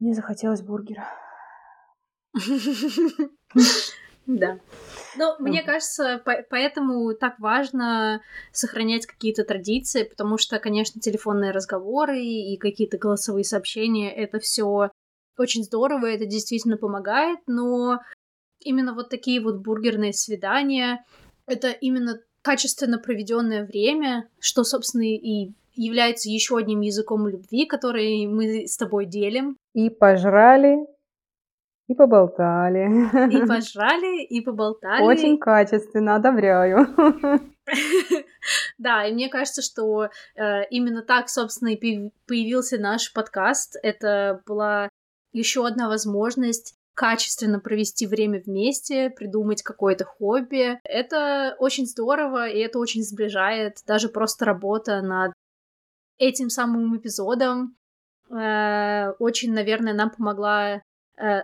Мне 0.00 0.14
захотелось 0.14 0.62
бургера. 0.62 1.04
Да. 4.26 4.58
Ну, 5.16 5.34
мне 5.38 5.62
кажется, 5.62 6.20
по 6.24 6.44
поэтому 6.48 7.14
так 7.14 7.38
важно 7.38 8.20
сохранять 8.52 9.06
какие-то 9.06 9.44
традиции, 9.44 10.04
потому 10.04 10.38
что, 10.38 10.58
конечно, 10.58 11.00
телефонные 11.00 11.50
разговоры 11.50 12.20
и 12.20 12.56
какие-то 12.56 12.98
голосовые 12.98 13.44
сообщения 13.44 14.12
это 14.12 14.38
все 14.40 14.90
очень 15.38 15.64
здорово, 15.64 16.06
это 16.06 16.26
действительно 16.26 16.76
помогает, 16.76 17.40
но 17.46 18.00
именно 18.60 18.94
вот 18.94 19.10
такие 19.10 19.40
вот 19.40 19.56
бургерные 19.56 20.12
свидания 20.12 21.04
это 21.46 21.70
именно 21.70 22.20
качественно 22.42 22.98
проведенное 22.98 23.64
время, 23.64 24.28
что, 24.38 24.64
собственно, 24.64 25.02
и 25.02 25.52
является 25.74 26.30
еще 26.30 26.56
одним 26.56 26.80
языком 26.80 27.26
любви, 27.26 27.66
который 27.66 28.26
мы 28.26 28.66
с 28.66 28.76
тобой 28.76 29.06
делим. 29.06 29.56
И 29.74 29.90
пожрали 29.90 30.86
И 31.86 31.94
поболтали. 31.94 32.88
И 33.30 33.46
пожрали, 33.46 34.22
и 34.24 34.40
поболтали. 34.40 35.02
Очень 35.02 35.38
качественно, 35.38 36.16
одобряю. 36.16 36.86
Да, 38.76 39.06
и 39.06 39.12
мне 39.14 39.30
кажется, 39.30 39.62
что 39.62 40.10
э, 40.36 40.68
именно 40.68 41.00
так, 41.00 41.30
собственно, 41.30 41.68
и 41.70 42.10
появился 42.26 42.76
наш 42.78 43.10
подкаст. 43.14 43.78
Это 43.82 44.42
была 44.44 44.90
еще 45.32 45.66
одна 45.66 45.88
возможность 45.88 46.74
качественно 46.94 47.60
провести 47.60 48.06
время 48.06 48.42
вместе, 48.44 49.08
придумать 49.08 49.62
какое-то 49.62 50.04
хобби. 50.04 50.78
Это 50.84 51.56
очень 51.58 51.86
здорово, 51.86 52.48
и 52.48 52.58
это 52.58 52.78
очень 52.78 53.02
сближает. 53.02 53.78
Даже 53.86 54.08
просто 54.08 54.44
работа 54.44 55.00
над 55.00 55.32
этим 56.18 56.50
самым 56.50 56.96
эпизодом 56.96 57.76
э, 58.30 59.10
очень, 59.18 59.52
наверное, 59.52 59.94
нам 59.94 60.10
помогла 60.10 60.82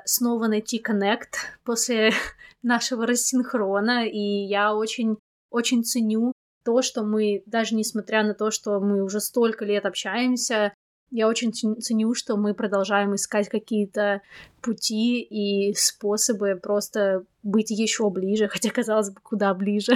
снова 0.04 0.46
найти 0.48 0.78
коннект 0.78 1.36
после 1.64 2.12
нашего 2.62 3.06
рассинхрона, 3.06 4.06
и 4.06 4.18
я 4.18 4.74
очень, 4.74 5.16
очень 5.50 5.84
ценю 5.84 6.32
то, 6.64 6.82
что 6.82 7.02
мы, 7.02 7.42
даже 7.46 7.74
несмотря 7.74 8.22
на 8.22 8.34
то, 8.34 8.50
что 8.50 8.80
мы 8.80 9.02
уже 9.02 9.20
столько 9.20 9.64
лет 9.64 9.86
общаемся, 9.86 10.74
я 11.10 11.26
очень 11.26 11.52
ценю, 11.52 12.14
что 12.14 12.36
мы 12.36 12.54
продолжаем 12.54 13.14
искать 13.14 13.48
какие-то 13.48 14.22
пути 14.60 15.20
и 15.20 15.74
способы 15.74 16.58
просто 16.62 17.24
быть 17.42 17.70
еще 17.70 18.08
ближе, 18.10 18.48
хотя 18.48 18.70
казалось 18.70 19.10
бы, 19.10 19.20
куда 19.20 19.52
ближе. 19.54 19.94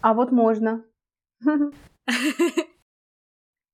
А 0.00 0.14
вот 0.14 0.32
можно. 0.32 0.84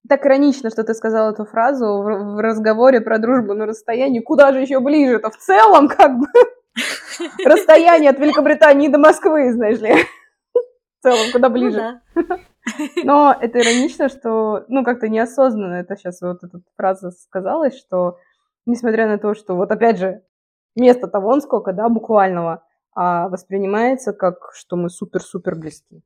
Так 0.08 0.26
иронично, 0.26 0.70
что 0.70 0.84
ты 0.84 0.92
сказала 0.92 1.30
эту 1.30 1.46
фразу 1.46 1.86
в 2.02 2.40
разговоре 2.40 3.00
про 3.00 3.18
дружбу 3.18 3.54
на 3.54 3.64
расстоянии. 3.64 4.20
Куда 4.20 4.52
же 4.52 4.60
еще 4.60 4.80
ближе-то? 4.80 5.30
В 5.30 5.38
целом, 5.38 5.88
как 5.88 6.18
бы, 6.18 6.26
расстояние 7.44 8.10
от 8.10 8.18
Великобритании 8.18 8.88
до 8.88 8.98
Москвы, 8.98 9.52
знаешь 9.52 9.80
ли. 9.80 9.94
В 10.52 11.02
целом, 11.02 11.32
куда 11.32 11.48
ну 11.48 11.54
ближе. 11.54 12.00
Ну, 12.14 12.22
да. 12.28 12.38
Но 13.04 13.36
это 13.38 13.60
иронично, 13.60 14.08
что, 14.08 14.64
ну, 14.68 14.84
как-то 14.84 15.08
неосознанно 15.08 15.74
это 15.74 15.96
сейчас 15.96 16.20
вот 16.20 16.42
эта 16.42 16.60
фраза 16.76 17.10
сказалась, 17.10 17.78
что 17.78 18.18
несмотря 18.66 19.06
на 19.06 19.18
то, 19.18 19.34
что 19.34 19.54
вот 19.54 19.70
опять 19.70 19.98
же 19.98 20.22
место-то 20.76 21.20
вон 21.20 21.40
сколько, 21.40 21.72
да, 21.72 21.88
буквального, 21.88 22.62
а 22.94 23.28
воспринимается 23.28 24.12
как, 24.12 24.50
что 24.54 24.76
мы 24.76 24.88
супер-супер 24.88 25.54
близки. 25.56 26.02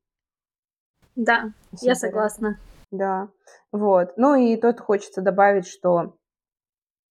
Да, 1.16 1.52
я 1.80 1.94
согласна. 1.94 2.58
Да, 2.90 3.28
вот. 3.72 4.14
Ну 4.16 4.34
и 4.34 4.56
тут 4.56 4.80
хочется 4.80 5.20
добавить, 5.20 5.66
что 5.66 6.16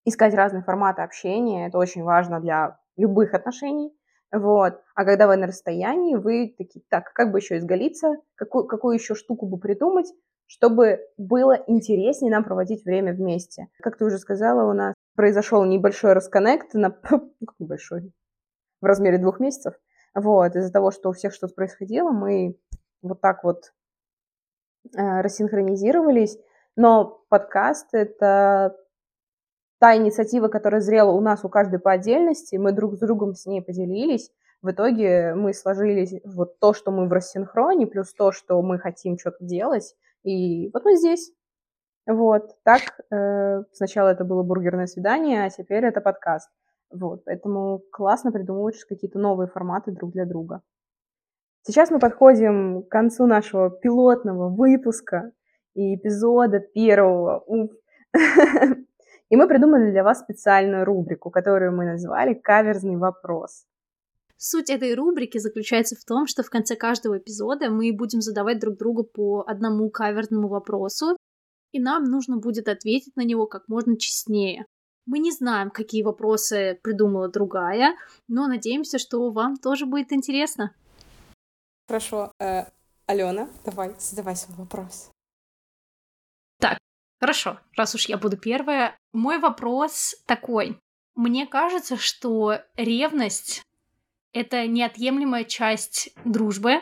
искать 0.06 0.34
разные 0.34 0.64
форматы 0.64 1.02
общения, 1.02 1.68
это 1.68 1.78
очень 1.78 2.04
важно 2.04 2.40
для 2.40 2.80
любых 2.96 3.34
отношений, 3.34 3.94
вот. 4.32 4.82
А 4.96 5.06
когда 5.06 5.28
вы 5.28 5.38
на 5.38 5.48
расстоянии, 5.48 6.16
вы 6.16 6.54
такие, 6.58 6.84
так, 6.90 7.14
как 7.14 7.32
бы 7.32 7.40
еще 7.40 7.58
изголиться, 7.58 8.16
какую, 8.36 8.66
какую 8.66 8.96
еще 8.96 9.16
штуку 9.16 9.46
бы 9.46 9.58
придумать, 9.58 10.12
чтобы 10.48 11.00
было 11.18 11.62
интереснее 11.68 12.32
нам 12.32 12.44
проводить 12.44 12.84
время 12.84 13.14
вместе. 13.14 13.68
Как 13.80 13.98
ты 13.98 14.06
уже 14.06 14.18
сказала, 14.18 14.70
у 14.70 14.74
нас 14.74 14.94
произошел 15.16 15.64
небольшой 15.64 16.14
расконнект, 16.14 16.74
на... 16.74 16.98
небольшой, 17.60 18.12
в 18.82 18.86
размере 18.86 19.18
двух 19.18 19.40
месяцев. 19.40 19.76
Вот, 20.14 20.56
из-за 20.56 20.72
того, 20.72 20.92
что 20.92 21.10
у 21.10 21.14
всех 21.14 21.34
что-то 21.34 21.54
происходило, 21.54 22.12
мы 22.12 22.58
вот 23.02 23.22
так 23.22 23.44
вот 23.44 23.72
рассинхронизировались. 24.94 26.38
Но 26.76 27.24
подкаст— 27.30 27.88
это 27.94 28.76
та 29.80 29.96
инициатива, 29.96 30.48
которая 30.48 30.82
зрела 30.82 31.12
у 31.12 31.22
нас 31.22 31.44
у 31.44 31.50
каждой 31.50 31.80
по 31.80 31.92
отдельности, 31.92 32.56
мы 32.56 32.72
друг 32.72 32.96
с 32.96 33.00
другом 33.00 33.34
с 33.34 33.46
ней 33.46 33.62
поделились. 33.62 34.32
В 34.62 34.72
итоге 34.72 35.36
мы 35.36 35.54
сложились 35.54 36.20
вот 36.26 36.60
то, 36.60 36.74
что 36.74 36.92
мы 36.92 37.08
в 37.08 37.14
рассинхроне, 37.14 37.86
плюс 37.86 38.14
то, 38.14 38.32
что 38.32 38.62
мы 38.62 38.80
хотим 38.80 39.18
что-то 39.18 39.44
делать. 39.46 39.96
И 40.24 40.70
вот 40.74 40.84
мы 40.84 40.96
здесь. 40.96 41.32
Вот, 42.08 42.56
так 42.64 42.82
э, 43.12 43.64
сначала 43.74 44.10
это 44.10 44.24
было 44.24 44.42
бургерное 44.42 44.88
свидание, 44.88 45.44
а 45.44 45.50
теперь 45.50 45.84
это 45.84 46.00
подкаст. 46.00 46.50
Вот, 46.90 47.26
поэтому 47.26 47.82
классно 47.92 48.32
придумывать 48.32 48.82
какие-то 48.86 49.20
новые 49.20 49.50
форматы 49.50 49.92
друг 49.92 50.14
для 50.14 50.26
друга. 50.26 50.62
Сейчас 51.68 51.92
мы 51.92 52.00
подходим 52.00 52.84
к 52.84 52.88
концу 52.88 53.28
нашего 53.28 53.70
пилотного 53.70 54.48
выпуска 54.48 55.34
и 55.74 55.96
эпизода 55.96 56.62
первого. 56.62 57.44
И 59.30 59.36
мы 59.36 59.50
придумали 59.50 59.92
для 59.92 60.06
вас 60.06 60.22
специальную 60.22 60.86
рубрику, 60.86 61.30
которую 61.30 61.76
мы 61.76 61.84
назвали 61.84 62.34
«Каверзный 62.34 62.96
вопрос». 62.96 63.66
Суть 64.38 64.70
этой 64.70 64.96
рубрики 64.96 65.40
заключается 65.40 65.98
в 65.98 66.06
том, 66.06 66.26
что 66.26 66.42
в 66.42 66.50
конце 66.50 66.78
каждого 66.78 67.18
эпизода 67.18 67.70
мы 67.70 67.92
будем 67.92 68.22
задавать 68.22 68.60
друг 68.60 68.78
другу 68.78 69.04
по 69.04 69.44
одному 69.46 69.90
каверзному 69.90 70.48
вопросу, 70.48 71.18
и 71.74 71.82
нам 71.82 72.06
нужно 72.06 72.38
будет 72.38 72.70
ответить 72.70 73.18
на 73.18 73.26
него 73.26 73.46
как 73.46 73.68
можно 73.68 73.98
честнее. 73.98 74.66
Мы 75.06 75.20
не 75.20 75.32
знаем, 75.32 75.72
какие 75.72 76.04
вопросы 76.04 76.80
придумала 76.82 77.28
другая, 77.28 77.96
но 78.30 78.48
надеемся, 78.48 79.00
что 79.00 79.32
вам 79.32 79.58
тоже 79.58 79.86
будет 79.86 80.14
интересно. 80.14 80.72
Хорошо. 81.88 82.32
Э, 82.40 82.66
Алена, 83.06 83.50
давай, 83.66 83.96
задавай 84.00 84.36
свой 84.36 84.58
вопрос. 84.58 85.10
Так, 86.60 86.78
Хорошо, 87.20 87.60
раз 87.76 87.96
уж 87.96 88.08
я 88.10 88.18
буду 88.18 88.38
первая. 88.38 88.98
Мой 89.12 89.40
вопрос 89.40 90.16
такой. 90.28 90.80
Мне 91.16 91.48
кажется, 91.48 91.98
что 91.98 92.60
ревность— 92.76 93.64
это 94.34 94.68
неотъемлемая 94.68 95.44
часть 95.44 96.10
дружбы, 96.26 96.82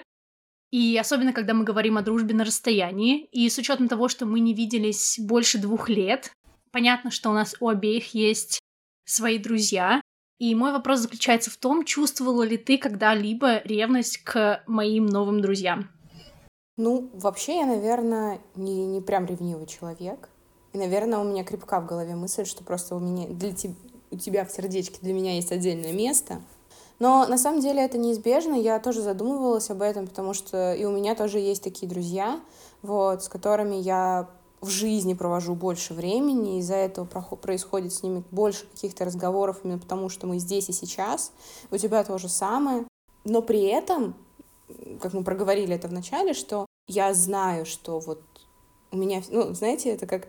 и 0.71 0.97
особенно, 0.97 1.31
когда 1.31 1.53
мы 1.53 1.63
говорим 1.63 1.97
о 1.97 2.01
дружбе 2.01 2.35
на 2.35 2.43
расстоянии, 2.43 3.23
и 3.31 3.49
с 3.49 3.57
учетом 3.57 3.87
того, 3.87 4.09
что 4.09 4.25
мы 4.25 4.41
не 4.41 4.53
виделись 4.53 5.17
больше 5.19 5.57
двух 5.57 5.87
лет, 5.87 6.33
понятно, 6.71 7.11
что 7.11 7.29
у 7.29 7.33
нас 7.33 7.55
у 7.61 7.69
обеих 7.69 8.13
есть 8.13 8.59
свои 9.05 9.37
друзья, 9.37 10.01
и 10.39 10.53
мой 10.55 10.71
вопрос 10.71 10.99
заключается 10.99 11.49
в 11.49 11.57
том, 11.57 11.85
чувствовала 11.85 12.43
ли 12.43 12.57
ты 12.57 12.77
когда-либо 12.77 13.61
ревность 13.63 14.17
к 14.17 14.63
моим 14.67 15.05
новым 15.05 15.41
друзьям? 15.41 15.89
Ну, 16.77 17.09
вообще 17.13 17.59
я, 17.59 17.65
наверное, 17.65 18.39
не, 18.55 18.85
не 18.85 18.99
прям 18.99 19.25
ревнивый 19.25 19.65
человек. 19.65 20.29
И, 20.73 20.77
наверное, 20.77 21.19
у 21.19 21.23
меня 21.23 21.45
крепка 21.45 21.79
в 21.79 21.85
голове 21.85 22.15
мысль, 22.15 22.45
что 22.45 22.65
просто 22.65 22.95
у 22.95 22.99
меня 22.99 23.27
для 23.27 23.53
тебя, 23.53 23.75
у 24.11 24.17
тебя 24.17 24.43
в 24.43 24.51
сердечке 24.51 24.97
для 25.01 25.13
меня 25.13 25.35
есть 25.35 25.53
отдельное 25.53 25.93
место. 25.93 26.41
Но 26.99 27.25
на 27.27 27.37
самом 27.37 27.61
деле 27.61 27.81
это 27.81 27.97
неизбежно. 27.97 28.55
Я 28.55 28.79
тоже 28.79 29.01
задумывалась 29.01 29.69
об 29.69 29.81
этом, 29.81 30.07
потому 30.07 30.33
что 30.33 30.73
и 30.73 30.83
у 30.83 30.91
меня 30.91 31.15
тоже 31.15 31.39
есть 31.39 31.63
такие 31.63 31.87
друзья, 31.87 32.41
вот, 32.81 33.23
с 33.23 33.29
которыми 33.29 33.75
я 33.75 34.29
в 34.61 34.69
жизни 34.69 35.13
провожу 35.13 35.53
больше 35.53 35.93
времени, 35.93 36.59
из-за 36.59 36.75
этого 36.75 37.05
происходит 37.05 37.93
с 37.93 38.03
ними 38.03 38.23
больше 38.31 38.65
каких-то 38.65 39.05
разговоров, 39.05 39.59
именно 39.63 39.79
потому 39.79 40.09
что 40.09 40.27
мы 40.27 40.39
здесь 40.39 40.69
и 40.69 40.73
сейчас. 40.73 41.31
У 41.71 41.77
тебя 41.77 42.03
то 42.03 42.17
же 42.17 42.29
самое. 42.29 42.85
Но 43.23 43.41
при 43.41 43.63
этом 43.63 44.15
как 44.99 45.13
мы 45.13 45.23
проговорили 45.23 45.75
это 45.75 45.87
в 45.87 45.93
начале, 45.93 46.33
что 46.33 46.65
я 46.87 47.13
знаю, 47.13 47.65
что 47.65 47.99
вот 47.99 48.21
у 48.91 48.97
меня, 48.97 49.21
ну, 49.29 49.53
знаете, 49.53 49.89
это 49.89 50.05
как 50.07 50.27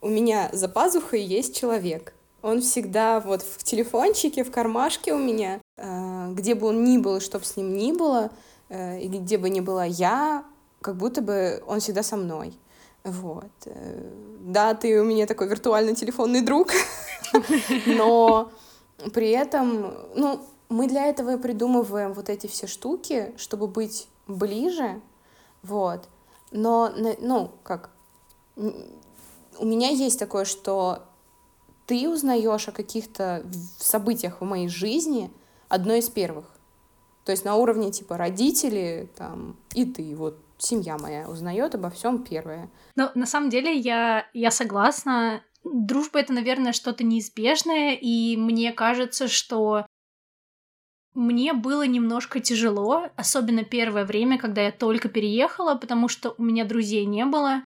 у 0.00 0.08
меня 0.08 0.48
за 0.52 0.68
пазухой 0.68 1.22
есть 1.22 1.56
человек. 1.56 2.14
Он 2.42 2.62
всегда 2.62 3.20
вот 3.20 3.42
в 3.42 3.62
телефончике, 3.62 4.44
в 4.44 4.50
кармашке 4.50 5.12
у 5.12 5.18
меня, 5.18 5.60
э, 5.76 6.32
где 6.32 6.54
бы 6.54 6.68
он 6.68 6.84
ни 6.84 6.96
был, 6.96 7.16
и 7.16 7.20
чтоб 7.20 7.44
с 7.44 7.56
ним 7.56 7.76
ни 7.76 7.92
было, 7.92 8.30
э, 8.70 9.00
и 9.00 9.08
где 9.08 9.36
бы 9.36 9.50
ни 9.50 9.60
была 9.60 9.84
я, 9.84 10.44
как 10.80 10.96
будто 10.96 11.20
бы 11.20 11.62
он 11.66 11.80
всегда 11.80 12.02
со 12.02 12.16
мной. 12.16 12.54
Вот. 13.04 13.50
Э, 13.66 14.10
да, 14.40 14.74
ты 14.74 15.00
у 15.00 15.04
меня 15.04 15.26
такой 15.26 15.48
виртуальный 15.48 15.94
телефонный 15.94 16.42
друг, 16.42 16.70
но 17.86 18.52
при 19.14 19.30
этом, 19.30 19.94
ну, 20.14 20.40
мы 20.68 20.86
для 20.86 21.06
этого 21.06 21.34
и 21.34 21.38
придумываем 21.38 22.12
вот 22.12 22.28
эти 22.28 22.46
все 22.46 22.66
штуки, 22.66 23.34
чтобы 23.36 23.66
быть 23.66 24.08
ближе, 24.26 25.00
вот. 25.62 26.08
Но, 26.52 26.92
ну, 27.20 27.52
как, 27.62 27.90
у 28.56 29.64
меня 29.64 29.88
есть 29.88 30.18
такое, 30.18 30.44
что 30.44 31.02
ты 31.86 32.08
узнаешь 32.08 32.68
о 32.68 32.72
каких-то 32.72 33.44
событиях 33.78 34.40
в 34.40 34.44
моей 34.44 34.68
жизни 34.68 35.30
одной 35.68 36.00
из 36.00 36.08
первых. 36.08 36.44
То 37.24 37.32
есть 37.32 37.44
на 37.44 37.56
уровне 37.56 37.90
типа 37.90 38.16
родители 38.16 39.08
там, 39.16 39.56
и 39.74 39.84
ты, 39.84 40.14
вот 40.14 40.38
семья 40.62 40.96
моя 40.98 41.28
узнает 41.28 41.74
обо 41.74 41.90
всем 41.90 42.24
первое. 42.24 42.70
Но 42.96 43.10
на 43.14 43.26
самом 43.26 43.50
деле 43.50 43.76
я, 43.76 44.28
я 44.32 44.50
согласна. 44.50 45.42
Дружба 45.64 46.20
это, 46.20 46.32
наверное, 46.32 46.72
что-то 46.72 47.04
неизбежное, 47.04 47.94
и 47.94 48.36
мне 48.36 48.72
кажется, 48.72 49.28
что 49.28 49.86
мне 51.14 51.52
было 51.52 51.86
немножко 51.86 52.40
тяжело, 52.40 53.08
особенно 53.16 53.64
первое 53.64 54.04
время, 54.04 54.38
когда 54.38 54.62
я 54.62 54.72
только 54.72 55.08
переехала, 55.08 55.74
потому 55.74 56.08
что 56.08 56.34
у 56.38 56.42
меня 56.42 56.64
друзей 56.64 57.04
не 57.04 57.24
было, 57.26 57.64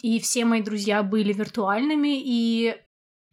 и 0.00 0.18
все 0.18 0.44
мои 0.44 0.62
друзья 0.62 1.02
были 1.02 1.32
виртуальными, 1.32 2.20
и 2.20 2.76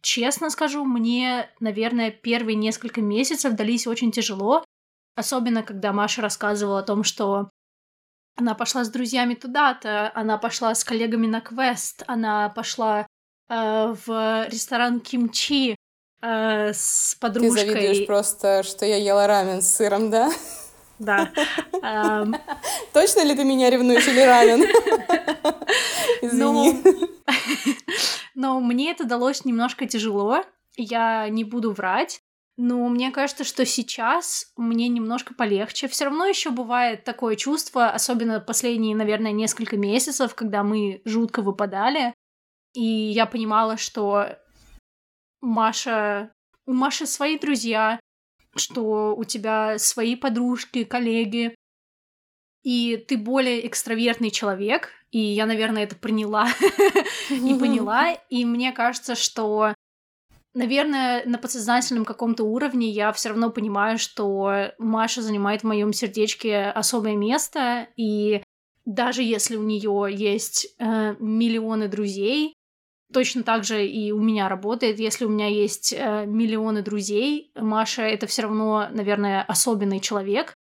честно 0.02 0.50
скажу, 0.50 0.84
мне, 0.84 1.50
наверное, 1.60 2.10
первые 2.10 2.56
несколько 2.56 3.00
месяцев 3.00 3.54
дались 3.54 3.86
очень 3.86 4.12
тяжело, 4.12 4.64
особенно 5.16 5.62
когда 5.62 5.92
Маша 5.92 6.20
рассказывала 6.20 6.80
о 6.80 6.84
том, 6.84 7.02
что 7.02 7.50
она 8.36 8.54
пошла 8.54 8.84
с 8.84 8.88
друзьями 8.88 9.34
туда-то, 9.34 10.10
она 10.14 10.38
пошла 10.38 10.74
с 10.74 10.84
коллегами 10.84 11.26
на 11.26 11.40
квест, 11.40 12.02
она 12.06 12.48
пошла 12.48 13.06
э, 13.48 13.94
в 14.06 14.46
ресторан 14.48 15.00
кимчи 15.00 15.76
э, 16.22 16.72
с 16.72 17.16
подружкой. 17.20 17.64
Ты 17.64 17.72
завидуешь 17.72 18.06
просто, 18.06 18.62
что 18.62 18.84
я 18.86 18.96
ела 18.96 19.26
рамен 19.26 19.62
с 19.62 19.68
сыром, 19.68 20.10
да? 20.10 20.30
Да. 20.98 21.30
Точно 22.92 23.24
ли 23.24 23.34
ты 23.34 23.44
меня 23.44 23.70
ревнуешь 23.70 24.06
или 24.08 24.20
рамен? 24.20 24.62
Извини. 26.22 26.82
Но 28.34 28.60
мне 28.60 28.90
это 28.90 29.04
далось 29.04 29.44
немножко 29.44 29.86
тяжело, 29.86 30.44
я 30.76 31.28
не 31.28 31.44
буду 31.44 31.72
врать. 31.72 32.20
Но 32.56 32.88
мне 32.88 33.10
кажется, 33.10 33.42
что 33.42 33.66
сейчас 33.66 34.52
мне 34.56 34.88
немножко 34.88 35.34
полегче. 35.34 35.88
Все 35.88 36.04
равно 36.04 36.26
еще 36.26 36.50
бывает 36.50 37.02
такое 37.02 37.34
чувство, 37.34 37.90
особенно 37.90 38.38
последние, 38.40 38.94
наверное, 38.94 39.32
несколько 39.32 39.76
месяцев, 39.76 40.34
когда 40.34 40.62
мы 40.62 41.02
жутко 41.04 41.42
выпадали. 41.42 42.14
И 42.72 42.82
я 42.82 43.26
понимала, 43.26 43.76
что 43.76 44.38
Маша... 45.40 46.32
У 46.66 46.72
Маши 46.72 47.06
свои 47.06 47.38
друзья, 47.38 48.00
что 48.56 49.14
у 49.14 49.24
тебя 49.24 49.78
свои 49.78 50.16
подружки, 50.16 50.84
коллеги, 50.84 51.54
и 52.64 52.96
ты 52.96 53.18
более 53.18 53.66
экстравертный 53.66 54.30
человек, 54.30 54.90
и 55.10 55.18
я, 55.18 55.44
наверное, 55.44 55.84
это 55.84 55.94
приняла 55.94 56.48
и 57.30 57.54
поняла, 57.60 58.12
и 58.30 58.44
мне 58.46 58.72
кажется, 58.72 59.14
что 59.14 59.74
Наверное, 60.54 61.24
на 61.26 61.38
подсознательном 61.38 62.04
каком-то 62.04 62.44
уровне 62.44 62.88
я 62.88 63.12
все 63.12 63.30
равно 63.30 63.50
понимаю, 63.50 63.98
что 63.98 64.70
Маша 64.78 65.20
занимает 65.20 65.62
в 65.62 65.66
моем 65.66 65.92
сердечке 65.92 66.66
особое 66.66 67.16
место, 67.16 67.88
и 67.96 68.40
даже 68.84 69.22
если 69.22 69.56
у 69.56 69.64
нее 69.64 70.08
есть 70.12 70.74
э, 70.78 71.16
миллионы 71.18 71.88
друзей, 71.88 72.54
точно 73.12 73.42
так 73.42 73.64
же 73.64 73.84
и 73.86 74.12
у 74.12 74.20
меня 74.20 74.48
работает. 74.48 75.00
Если 75.00 75.24
у 75.24 75.28
меня 75.28 75.48
есть 75.48 75.92
э, 75.92 76.24
миллионы 76.26 76.82
друзей, 76.82 77.50
Маша 77.56 78.02
это 78.02 78.26
все 78.26 78.42
равно, 78.42 78.88
наверное, 78.92 79.42
особенный 79.42 80.00
человек. 80.00 80.54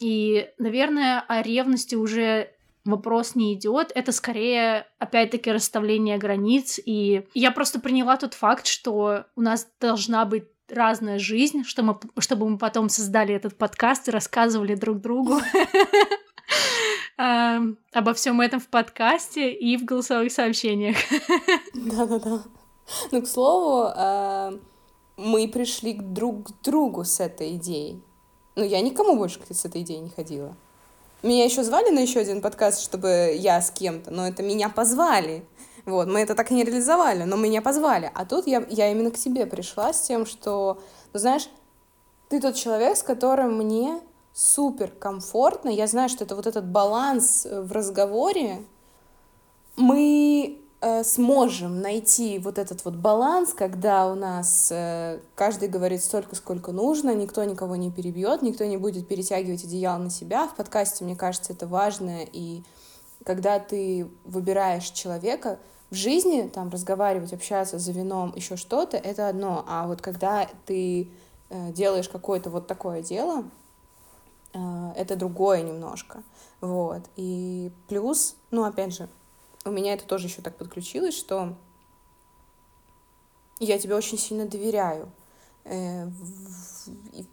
И, 0.00 0.48
наверное, 0.58 1.20
о 1.20 1.42
ревности 1.42 1.94
уже 1.94 2.52
вопрос 2.84 3.34
не 3.34 3.54
идет. 3.54 3.92
Это 3.94 4.12
скорее, 4.12 4.86
опять-таки, 4.98 5.52
расставление 5.52 6.18
границ. 6.18 6.78
И 6.84 7.26
я 7.34 7.50
просто 7.50 7.80
приняла 7.80 8.16
тот 8.16 8.34
факт, 8.34 8.66
что 8.66 9.24
у 9.36 9.40
нас 9.40 9.68
должна 9.80 10.24
быть 10.24 10.44
разная 10.68 11.18
жизнь, 11.18 11.64
что 11.64 11.82
мы, 11.82 11.98
чтобы 12.18 12.48
мы 12.48 12.58
потом 12.58 12.88
создали 12.88 13.34
этот 13.34 13.56
подкаст 13.58 14.08
и 14.08 14.12
рассказывали 14.12 14.74
друг 14.74 15.00
другу 15.00 15.40
обо 17.16 18.14
всем 18.14 18.40
этом 18.40 18.60
в 18.60 18.68
подкасте 18.68 19.52
и 19.52 19.76
в 19.76 19.84
голосовых 19.84 20.32
сообщениях. 20.32 20.96
Да-да-да. 21.74 22.42
Ну, 23.12 23.22
к 23.22 23.26
слову, 23.26 23.92
а, 23.94 24.52
мы 25.16 25.48
пришли 25.48 25.94
друг 25.94 26.48
к 26.48 26.62
другу 26.62 27.04
с 27.04 27.20
этой 27.20 27.56
идеей. 27.56 28.02
Ну, 28.56 28.64
я 28.64 28.80
никому 28.80 29.16
больше 29.16 29.40
с 29.48 29.64
этой 29.64 29.82
идеей 29.82 30.00
не 30.00 30.10
ходила. 30.10 30.56
Меня 31.22 31.44
еще 31.44 31.62
звали 31.62 31.90
на 31.90 31.98
еще 31.98 32.20
один 32.20 32.40
подкаст, 32.40 32.82
чтобы 32.82 33.36
я 33.36 33.60
с 33.60 33.70
кем-то, 33.70 34.10
но 34.10 34.26
это 34.26 34.42
меня 34.42 34.68
позвали. 34.68 35.44
Вот, 35.84 36.08
мы 36.08 36.20
это 36.20 36.34
так 36.34 36.50
и 36.50 36.54
не 36.54 36.64
реализовали, 36.64 37.24
но 37.24 37.36
меня 37.36 37.62
позвали. 37.62 38.10
А 38.14 38.24
тут 38.24 38.46
я, 38.46 38.64
я 38.70 38.90
именно 38.90 39.10
к 39.10 39.18
тебе 39.18 39.46
пришла 39.46 39.92
с 39.92 40.02
тем, 40.02 40.24
что, 40.26 40.80
ну, 41.12 41.18
знаешь, 41.18 41.48
ты 42.28 42.40
тот 42.40 42.54
человек, 42.54 42.96
с 42.96 43.02
которым 43.02 43.56
мне 43.56 44.00
супер 44.32 44.90
комфортно. 44.90 45.68
Я 45.68 45.86
знаю, 45.86 46.08
что 46.08 46.24
это 46.24 46.36
вот 46.36 46.46
этот 46.46 46.66
баланс 46.66 47.46
в 47.50 47.72
разговоре. 47.72 48.62
Мы 49.76 50.59
Э, 50.59 50.59
сможем 51.04 51.82
найти 51.82 52.38
вот 52.38 52.58
этот 52.58 52.84
вот 52.86 52.94
баланс, 52.94 53.52
когда 53.52 54.10
у 54.10 54.14
нас 54.14 54.68
э, 54.72 55.20
каждый 55.34 55.68
говорит 55.68 56.02
столько, 56.02 56.34
сколько 56.36 56.72
нужно, 56.72 57.14
никто 57.14 57.44
никого 57.44 57.76
не 57.76 57.90
перебьет, 57.90 58.40
никто 58.40 58.64
не 58.64 58.78
будет 58.78 59.06
перетягивать 59.06 59.62
одеяло 59.64 59.98
на 59.98 60.08
себя. 60.08 60.48
В 60.48 60.56
подкасте, 60.56 61.04
мне 61.04 61.16
кажется, 61.16 61.52
это 61.52 61.66
важно. 61.66 62.20
И 62.32 62.62
когда 63.24 63.58
ты 63.58 64.08
выбираешь 64.24 64.88
человека, 64.88 65.58
в 65.90 65.94
жизни 65.94 66.48
там 66.48 66.70
разговаривать, 66.70 67.34
общаться 67.34 67.78
за 67.78 67.92
вином, 67.92 68.32
еще 68.34 68.56
что-то, 68.56 68.96
это 68.96 69.28
одно. 69.28 69.64
А 69.68 69.86
вот 69.86 70.00
когда 70.00 70.48
ты 70.64 71.10
э, 71.50 71.72
делаешь 71.72 72.08
какое-то 72.08 72.48
вот 72.48 72.66
такое 72.66 73.02
дело, 73.02 73.44
это 74.96 75.14
другое 75.14 75.62
немножко. 75.62 76.24
Вот. 76.60 77.02
И 77.14 77.70
плюс, 77.86 78.34
ну, 78.50 78.64
опять 78.64 78.92
же, 78.92 79.08
у 79.64 79.70
меня 79.70 79.94
это 79.94 80.04
тоже 80.04 80.26
еще 80.26 80.42
так 80.42 80.56
подключилось, 80.56 81.16
что 81.16 81.56
я 83.58 83.78
тебе 83.78 83.94
очень 83.94 84.18
сильно 84.18 84.46
доверяю. 84.46 85.10
Э, 85.64 86.06
в, 86.06 86.88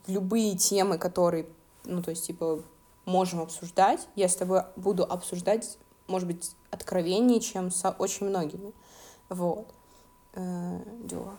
в 0.06 0.10
любые 0.10 0.58
темы, 0.58 0.98
которые, 0.98 1.48
ну, 1.86 2.02
то 2.04 2.12
есть, 2.12 2.28
типа, 2.28 2.62
можем 3.06 3.40
обсуждать, 3.40 4.08
я 4.16 4.28
с 4.28 4.36
тобой 4.36 4.64
буду 4.76 5.04
обсуждать, 5.04 5.78
может 6.08 6.28
быть, 6.28 6.52
откровеннее, 6.72 7.40
чем 7.40 7.72
с 7.72 7.90
очень 7.98 8.28
многими. 8.28 8.74
Вот. 9.30 9.68
Э, 10.34 10.80
дела. 11.04 11.38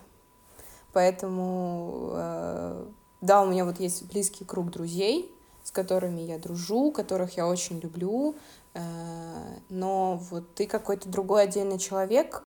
Поэтому, 0.93 2.11
э, 2.15 2.87
да, 3.21 3.43
у 3.43 3.47
меня 3.47 3.65
вот 3.65 3.79
есть 3.79 4.05
близкий 4.11 4.45
круг 4.45 4.71
друзей, 4.71 5.31
с 5.63 5.71
которыми 5.71 6.23
я 6.23 6.39
дружу, 6.39 6.91
которых 6.91 7.37
я 7.37 7.47
очень 7.47 7.79
люблю, 7.79 8.35
но 8.75 10.17
вот 10.31 10.55
ты 10.55 10.67
какой-то 10.67 11.09
другой 11.09 11.45
отдельный 11.45 11.79
человек 11.79 12.43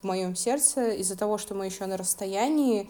в 0.00 0.06
моем 0.06 0.34
сердце 0.34 0.90
из-за 0.92 1.16
того, 1.16 1.38
что 1.38 1.54
мы 1.54 1.66
еще 1.66 1.86
на 1.86 1.96
расстоянии, 1.96 2.88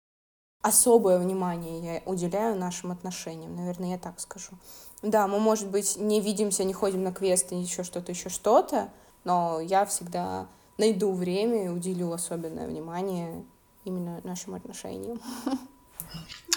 особое 0.63 1.19
внимание 1.19 1.95
я 1.95 2.03
уделяю 2.07 2.57
нашим 2.57 2.93
отношениям, 2.93 3.57
наверное, 3.57 3.93
я 3.93 3.99
так 3.99 4.21
скажу. 4.21 4.53
Да, 5.03 5.27
мы, 5.27 5.41
может 5.41 5.69
быть, 5.69 5.97
не 5.97 6.21
видимся, 6.21 6.65
не 6.65 6.75
ходим 6.75 7.03
на 7.03 7.13
квесты, 7.13 7.55
еще 7.55 7.83
что-то, 7.83 8.13
еще 8.13 8.29
что-то, 8.29 8.91
но 9.25 9.61
я 9.61 9.87
всегда 9.87 10.47
найду 10.77 11.13
время 11.13 11.65
и 11.67 11.69
уделю 11.69 12.13
особенное 12.13 12.67
внимание 12.67 13.45
именно 13.85 14.21
нашим 14.25 14.55
отношениям. 14.55 15.21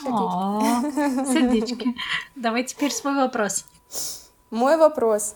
Сердечки. 0.04 1.96
Давай 2.36 2.64
теперь 2.64 2.92
свой 2.92 3.16
вопрос. 3.16 3.66
Мой 4.50 4.78
вопрос. 4.78 5.36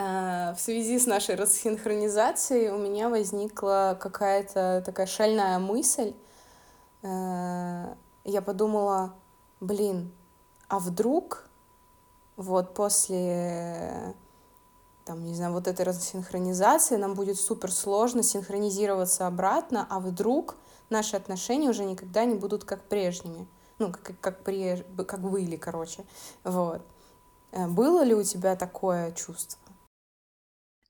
Э, 0.00 0.54
в 0.56 0.60
связи 0.60 0.98
с 0.98 1.06
нашей 1.06 1.34
рассинхронизацией 1.34 2.70
у 2.70 2.78
меня 2.78 3.10
возникла 3.10 3.98
какая-то 4.00 4.82
такая 4.84 5.06
шальная 5.06 5.58
мысль. 5.58 6.14
Э, 7.02 7.94
я 8.24 8.40
подумала, 8.40 9.12
блин, 9.60 10.10
а 10.68 10.78
вдруг 10.78 11.44
вот 12.36 12.72
после 12.72 14.14
там, 15.04 15.24
не 15.24 15.34
знаю, 15.34 15.52
вот 15.52 15.68
этой 15.68 15.84
рассинхронизации 15.84 16.96
нам 16.96 17.14
будет 17.14 17.38
супер 17.38 17.70
сложно 17.70 18.22
синхронизироваться 18.22 19.26
обратно, 19.26 19.86
а 19.90 20.00
вдруг 20.00 20.56
наши 20.88 21.16
отношения 21.16 21.68
уже 21.68 21.84
никогда 21.84 22.24
не 22.24 22.36
будут 22.36 22.64
как 22.64 22.84
прежними. 22.84 23.46
Ну, 23.78 23.92
как, 23.92 24.18
как, 24.20 24.44
преж... 24.44 24.82
как 25.06 25.20
были, 25.20 25.56
короче. 25.56 26.04
Вот. 26.42 26.80
Э, 27.52 27.66
было 27.66 28.02
ли 28.02 28.14
у 28.14 28.22
тебя 28.22 28.56
такое 28.56 29.12
чувство? 29.12 29.69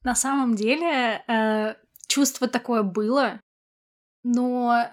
На 0.03 0.15
самом 0.15 0.55
деле, 0.55 1.23
э, 1.27 1.75
чувство 2.07 2.49
такое 2.49 2.83
было, 2.83 3.41
но 4.23 4.87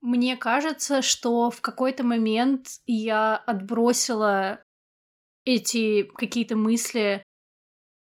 мне 0.00 0.36
кажется, 0.36 1.02
что 1.02 1.50
в 1.50 1.60
какой-то 1.60 2.04
момент 2.04 2.66
я 2.86 3.36
отбросила 3.36 4.60
эти 5.44 6.02
какие-то 6.02 6.56
мысли 6.56 7.24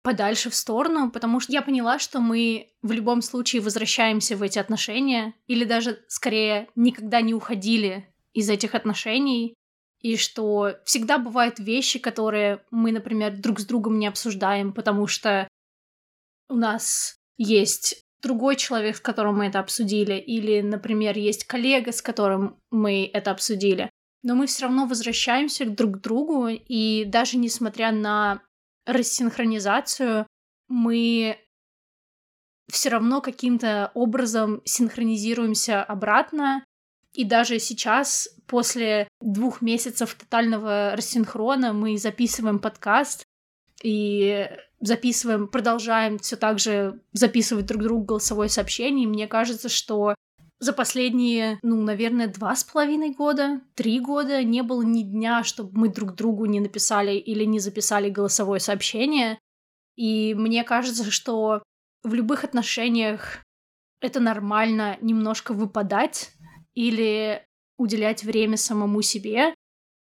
подальше 0.04 0.50
в 0.50 0.56
сторону, 0.56 1.12
потому 1.12 1.40
что 1.40 1.52
я 1.52 1.62
поняла, 1.62 2.00
что 2.00 2.20
мы 2.20 2.70
в 2.82 2.92
любом 2.92 3.22
случае 3.22 3.62
возвращаемся 3.62 4.38
в 4.38 4.42
эти 4.42 4.58
отношения, 4.58 5.34
или 5.48 5.66
даже 5.66 6.00
скорее 6.08 6.70
никогда 6.76 7.22
не 7.22 7.34
уходили 7.34 8.08
из 8.34 8.50
этих 8.50 8.74
отношений, 8.74 9.54
и 10.02 10.16
что 10.16 10.76
всегда 10.86 11.18
бывают 11.18 11.60
вещи, 11.60 12.00
которые 12.00 12.64
мы, 12.72 12.92
например, 12.92 13.36
друг 13.38 13.60
с 13.60 13.66
другом 13.66 14.00
не 14.00 14.08
обсуждаем, 14.08 14.72
потому 14.72 15.08
что 15.08 15.48
у 16.50 16.56
нас 16.56 17.18
есть 17.38 18.06
другой 18.22 18.56
человек, 18.56 18.98
с 18.98 19.00
которым 19.00 19.38
мы 19.38 19.48
это 19.48 19.60
обсудили, 19.60 20.16
или, 20.16 20.62
например, 20.62 21.18
есть 21.18 21.46
коллега, 21.46 21.92
с 21.92 22.02
которым 22.02 22.60
мы 22.72 23.10
это 23.14 23.32
обсудили, 23.32 23.90
но 24.24 24.36
мы 24.36 24.48
все 24.48 24.64
равно 24.64 24.86
возвращаемся 24.86 25.66
друг 25.66 25.98
к 25.98 26.02
другу, 26.02 26.48
и 26.48 27.06
даже 27.06 27.38
несмотря 27.38 27.92
на 27.92 28.42
рассинхронизацию, 28.86 30.26
мы 30.68 31.38
все 32.70 32.90
равно 32.90 33.22
каким-то 33.22 33.92
образом 33.94 34.62
синхронизируемся 34.66 35.84
обратно. 35.84 36.64
И 37.14 37.24
даже 37.24 37.60
сейчас, 37.60 38.28
после 38.46 39.08
двух 39.22 39.62
месяцев 39.62 40.14
тотального 40.16 40.94
рассинхрона, 40.96 41.74
мы 41.74 41.98
записываем 41.98 42.60
подкаст 42.60 43.24
и 43.84 44.50
записываем, 44.80 45.48
продолжаем 45.48 46.20
все 46.20 46.36
так 46.36 46.60
же 46.60 47.02
записывать 47.14 47.66
друг 47.66 47.84
другу 47.84 48.06
голосовое 48.06 48.50
сообщение. 48.50 49.06
И 49.06 49.08
мне 49.10 49.28
кажется, 49.28 49.70
что 49.70 50.16
за 50.60 50.74
последние, 50.74 51.60
ну, 51.62 51.82
наверное, 51.82 52.28
два 52.28 52.56
с 52.56 52.64
половиной 52.64 53.12
года, 53.12 53.62
три 53.76 54.00
года 54.00 54.44
не 54.44 54.64
было 54.64 54.82
ни 54.82 55.04
дня, 55.04 55.44
чтобы 55.44 55.78
мы 55.78 55.90
друг 55.90 56.16
другу 56.16 56.46
не 56.46 56.60
написали 56.60 57.12
или 57.18 57.44
не 57.44 57.60
записали 57.60 58.10
голосовое 58.10 58.60
сообщение. 58.60 59.40
И 59.96 60.34
мне 60.34 60.64
кажется, 60.64 61.10
что 61.12 61.64
в 62.04 62.14
любых 62.14 62.44
отношениях 62.44 63.44
это 64.00 64.20
нормально 64.20 64.98
немножко 65.02 65.54
выпадать 65.54 66.32
или 66.74 67.44
уделять 67.78 68.24
время 68.24 68.58
самому 68.58 69.02
себе, 69.02 69.54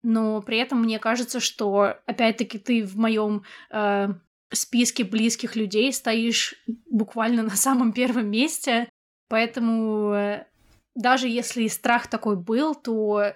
но 0.02 0.40
при 0.42 0.58
этом 0.58 0.82
мне 0.82 0.98
кажется, 0.98 1.40
что 1.40 1.96
опять-таки 2.06 2.58
ты 2.58 2.84
в 2.84 2.96
моем 2.96 3.42
э, 3.70 4.08
списке 4.52 5.04
близких 5.04 5.56
людей 5.56 5.92
стоишь 5.92 6.54
буквально 6.90 7.42
на 7.44 7.56
самом 7.56 7.92
первом 7.92 8.30
месте, 8.30 8.88
поэтому 9.28 10.12
э, 10.12 10.46
даже 10.94 11.28
если 11.28 11.66
страх 11.68 12.08
такой 12.08 12.36
был, 12.36 12.74
то 12.74 13.34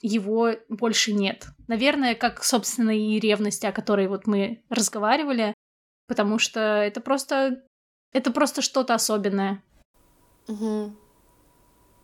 его 0.00 0.52
больше 0.68 1.12
нет. 1.12 1.46
Наверное, 1.66 2.14
как, 2.14 2.44
собственно, 2.44 2.96
и 2.96 3.18
ревность, 3.18 3.64
о 3.64 3.72
которой 3.72 4.06
вот 4.06 4.26
мы 4.26 4.62
разговаривали, 4.68 5.54
потому 6.06 6.38
что 6.38 6.60
это 6.60 7.00
просто 7.00 7.62
это 8.12 8.30
просто 8.30 8.62
что-то 8.62 8.94
особенное. 8.94 9.62
Угу. 10.48 10.96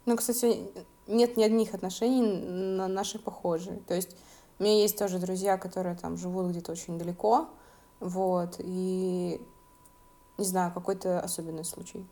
Ну, 0.07 0.17
кстати, 0.17 0.59
нет 1.07 1.37
ни 1.37 1.43
одних 1.43 1.75
отношений 1.75 2.23
на 2.23 2.89
наши 2.89 3.19
похожие. 3.19 3.79
То 3.87 3.95
есть 3.95 4.17
у 4.59 4.63
меня 4.63 4.81
есть 4.81 4.99
тоже 4.99 5.19
друзья, 5.19 5.59
которые 5.59 5.97
там 5.97 6.17
живут 6.17 6.51
где-то 6.51 6.73
очень 6.73 6.99
далеко, 6.99 7.49
вот, 8.01 8.57
и 8.59 9.41
не 10.39 10.45
знаю, 10.45 10.73
какой-то 10.73 11.21
особенный 11.21 11.65
случай. 11.65 12.07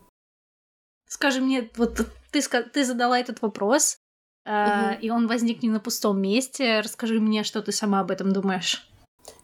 Скажи 1.08 1.40
мне, 1.40 1.70
вот 1.76 2.00
ты, 2.30 2.40
ты 2.40 2.84
задала 2.84 3.18
этот 3.18 3.42
вопрос, 3.42 3.98
угу. 4.44 4.52
э, 4.54 4.98
и 5.00 5.10
он 5.10 5.26
возник 5.26 5.62
не 5.62 5.68
на 5.68 5.80
пустом 5.80 6.20
месте. 6.20 6.80
Расскажи 6.80 7.20
мне, 7.20 7.44
что 7.44 7.62
ты 7.62 7.72
сама 7.72 8.00
об 8.00 8.10
этом 8.10 8.32
думаешь. 8.32 8.90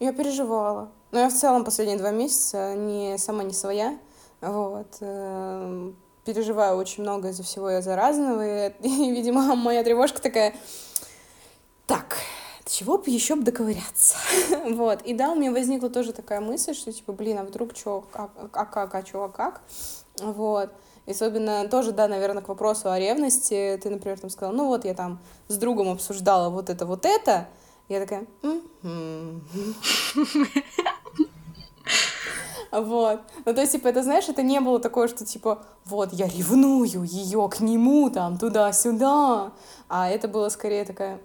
Я 0.01 0.13
переживала. 0.13 0.93
Но 1.13 1.21
я 1.21 1.29
в 1.29 1.35
целом 1.35 1.65
последние 1.65 1.99
два 1.99 2.11
месяца 2.11 2.75
не 2.75 3.19
сама 3.19 3.43
не 3.43 3.53
своя. 3.53 3.99
Вот. 4.41 4.97
Переживаю 6.29 6.77
очень 6.77 7.05
много 7.05 7.31
из-за 7.31 7.43
всего 7.43 7.71
из-за 7.71 7.97
разного. 7.97 8.69
И, 8.69 8.73
и, 8.83 9.11
видимо, 9.13 9.55
моя 9.55 9.83
тревожка 9.83 10.21
такая... 10.21 10.55
Так, 11.87 12.19
чего 12.67 12.99
бы 12.99 13.09
еще 13.09 13.35
бы 13.35 13.45
доковыряться? 13.45 14.19
вот. 14.67 15.01
И 15.07 15.15
да, 15.15 15.31
у 15.31 15.37
меня 15.37 15.53
возникла 15.53 15.89
тоже 15.89 16.13
такая 16.13 16.43
мысль, 16.43 16.75
что 16.75 16.93
типа, 16.93 17.15
блин, 17.15 17.39
а 17.39 17.45
вдруг 17.45 17.75
что, 17.75 18.05
а, 18.13 18.29
а 18.53 18.67
как, 18.67 18.95
а 18.95 19.07
что, 19.07 19.25
а 19.25 19.31
как? 19.31 19.63
Вот. 20.21 20.71
И 21.07 21.13
особенно 21.13 21.67
тоже, 21.67 21.93
да, 21.93 22.09
наверное, 22.09 22.43
к 22.43 22.49
вопросу 22.49 22.91
о 22.91 22.99
ревности. 22.99 23.81
Ты, 23.83 23.89
например, 23.89 24.21
там 24.21 24.29
сказала, 24.29 24.55
ну 24.55 24.67
вот 24.67 24.85
я 24.85 24.93
там 24.93 25.21
с 25.49 25.57
другом 25.57 25.89
обсуждала 25.89 26.51
вот 26.51 26.69
это, 26.69 26.85
вот 26.85 27.07
это. 27.07 27.49
Я 27.89 28.01
такая, 28.01 28.27
вот. 32.71 33.21
Ну, 33.45 33.55
то 33.55 33.61
есть, 33.61 33.73
типа, 33.73 33.89
это, 33.89 34.03
знаешь, 34.03 34.29
это 34.29 34.43
не 34.43 34.61
было 34.61 34.79
такое, 34.81 35.09
что, 35.09 35.25
типа, 35.25 35.65
вот, 35.85 36.13
я 36.13 36.27
ревную 36.27 37.05
ее 37.05 37.49
к 37.49 37.61
нему, 37.61 38.11
там, 38.11 38.39
туда-сюда. 38.39 39.53
А 39.89 40.09
это 40.09 40.29
было 40.29 40.49
скорее 40.49 40.85
такая... 40.85 41.21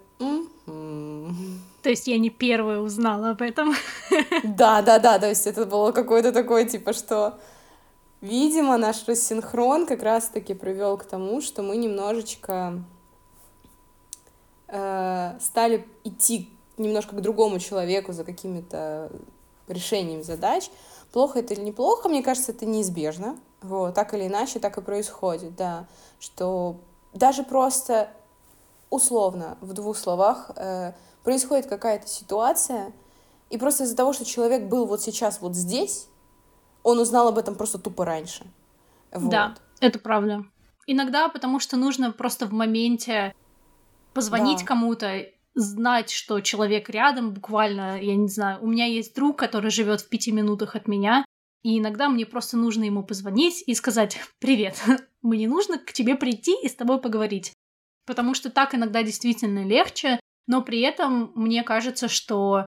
То 1.84 1.90
есть 1.90 2.06
я 2.06 2.18
не 2.18 2.30
первая 2.30 2.80
узнала 2.80 3.30
об 3.30 3.42
этом. 3.42 3.74
Да, 4.44 4.80
да, 4.82 4.98
да, 4.98 5.18
то 5.18 5.28
есть 5.28 5.46
это 5.46 5.66
было 5.66 5.92
какое-то 5.92 6.32
такое, 6.32 6.64
типа, 6.64 6.92
что, 6.92 7.38
видимо, 8.20 8.78
наш 8.78 9.06
рассинхрон 9.06 9.86
как 9.86 10.02
раз-таки 10.02 10.54
привел 10.54 10.96
к 10.96 11.04
тому, 11.04 11.42
что 11.42 11.62
мы 11.62 11.76
немножечко 11.76 12.82
э, 14.68 15.38
стали 15.40 15.86
идти 16.04 16.48
немножко 16.78 17.16
к 17.16 17.20
другому 17.20 17.58
человеку 17.58 18.12
за 18.12 18.24
какими-то 18.24 19.10
решениями 19.68 20.22
задач, 20.22 20.70
Плохо 21.14 21.38
это 21.38 21.54
или 21.54 21.60
неплохо, 21.60 22.08
мне 22.08 22.24
кажется, 22.24 22.50
это 22.50 22.66
неизбежно. 22.66 23.38
Вот, 23.62 23.94
так 23.94 24.14
или 24.14 24.26
иначе, 24.26 24.58
так 24.58 24.78
и 24.78 24.80
происходит, 24.80 25.54
да. 25.54 25.86
Что 26.18 26.80
даже 27.12 27.44
просто 27.44 28.10
условно, 28.90 29.56
в 29.60 29.74
двух 29.74 29.96
словах, 29.96 30.50
э, 30.56 30.92
происходит 31.22 31.66
какая-то 31.66 32.08
ситуация, 32.08 32.92
и 33.48 33.56
просто 33.58 33.84
из-за 33.84 33.94
того, 33.94 34.12
что 34.12 34.24
человек 34.24 34.64
был 34.64 34.86
вот 34.86 35.02
сейчас 35.02 35.40
вот 35.40 35.54
здесь, 35.54 36.08
он 36.82 36.98
узнал 36.98 37.28
об 37.28 37.38
этом 37.38 37.54
просто 37.54 37.78
тупо 37.78 38.04
раньше. 38.04 38.44
Вот. 39.12 39.30
Да, 39.30 39.54
это 39.78 40.00
правда. 40.00 40.44
Иногда 40.88 41.28
потому 41.28 41.60
что 41.60 41.76
нужно 41.76 42.10
просто 42.10 42.46
в 42.46 42.52
моменте 42.52 43.36
позвонить 44.14 44.62
да. 44.62 44.66
кому-то 44.66 45.26
знать, 45.54 46.10
что 46.10 46.40
человек 46.40 46.90
рядом, 46.90 47.32
буквально, 47.32 48.00
я 48.00 48.14
не 48.16 48.28
знаю, 48.28 48.62
у 48.62 48.66
меня 48.66 48.86
есть 48.86 49.14
друг, 49.14 49.38
который 49.38 49.70
живет 49.70 50.00
в 50.00 50.08
пяти 50.08 50.32
минутах 50.32 50.76
от 50.76 50.88
меня, 50.88 51.24
и 51.62 51.78
иногда 51.78 52.08
мне 52.08 52.26
просто 52.26 52.56
нужно 52.56 52.84
ему 52.84 53.02
позвонить 53.02 53.62
и 53.66 53.74
сказать 53.74 54.18
«Привет, 54.38 54.82
мне 55.22 55.48
нужно 55.48 55.78
к 55.78 55.92
тебе 55.92 56.14
прийти 56.14 56.54
и 56.62 56.68
с 56.68 56.74
тобой 56.74 57.00
поговорить». 57.00 57.52
Потому 58.06 58.34
что 58.34 58.50
так 58.50 58.74
иногда 58.74 59.02
действительно 59.02 59.64
легче, 59.64 60.20
но 60.46 60.60
при 60.60 60.80
этом 60.80 61.32
мне 61.34 61.62
кажется, 61.62 62.08
что 62.08 62.66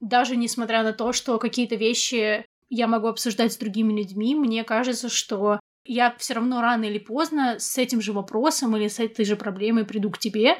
даже 0.00 0.36
несмотря 0.36 0.82
на 0.82 0.92
то, 0.92 1.12
что 1.12 1.38
какие-то 1.38 1.76
вещи 1.76 2.44
я 2.68 2.88
могу 2.88 3.06
обсуждать 3.06 3.52
с 3.52 3.56
другими 3.56 3.92
людьми, 3.92 4.34
мне 4.34 4.64
кажется, 4.64 5.08
что 5.08 5.60
я 5.84 6.14
все 6.18 6.34
равно 6.34 6.60
рано 6.60 6.84
или 6.84 6.98
поздно 6.98 7.58
с 7.58 7.78
этим 7.78 8.00
же 8.00 8.12
вопросом 8.12 8.76
или 8.76 8.88
с 8.88 8.98
этой 8.98 9.24
же 9.24 9.36
проблемой 9.36 9.84
приду 9.84 10.10
к 10.10 10.18
тебе, 10.18 10.58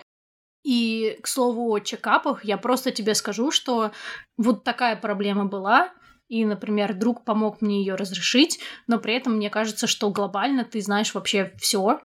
и, 0.63 1.19
к 1.23 1.27
слову, 1.27 1.73
о 1.73 1.81
чекапах 1.81 2.45
я 2.45 2.57
просто 2.57 2.93
тебе 2.93 3.15
скажу, 3.15 3.51
что 3.51 3.93
вот 4.37 4.65
такая 4.65 4.97
проблема 4.97 5.47
была, 5.47 5.93
и, 6.29 6.45
например, 6.45 6.95
друг 6.95 7.25
помог 7.25 7.61
мне 7.61 7.81
ее 7.81 7.95
разрешить, 7.95 8.61
но 8.87 8.99
при 8.99 9.15
этом 9.15 9.37
мне 9.37 9.51
кажется, 9.51 9.87
что 9.87 10.11
глобально 10.11 10.65
ты 10.65 10.81
знаешь 10.81 11.15
вообще 11.15 11.53
все. 11.59 12.01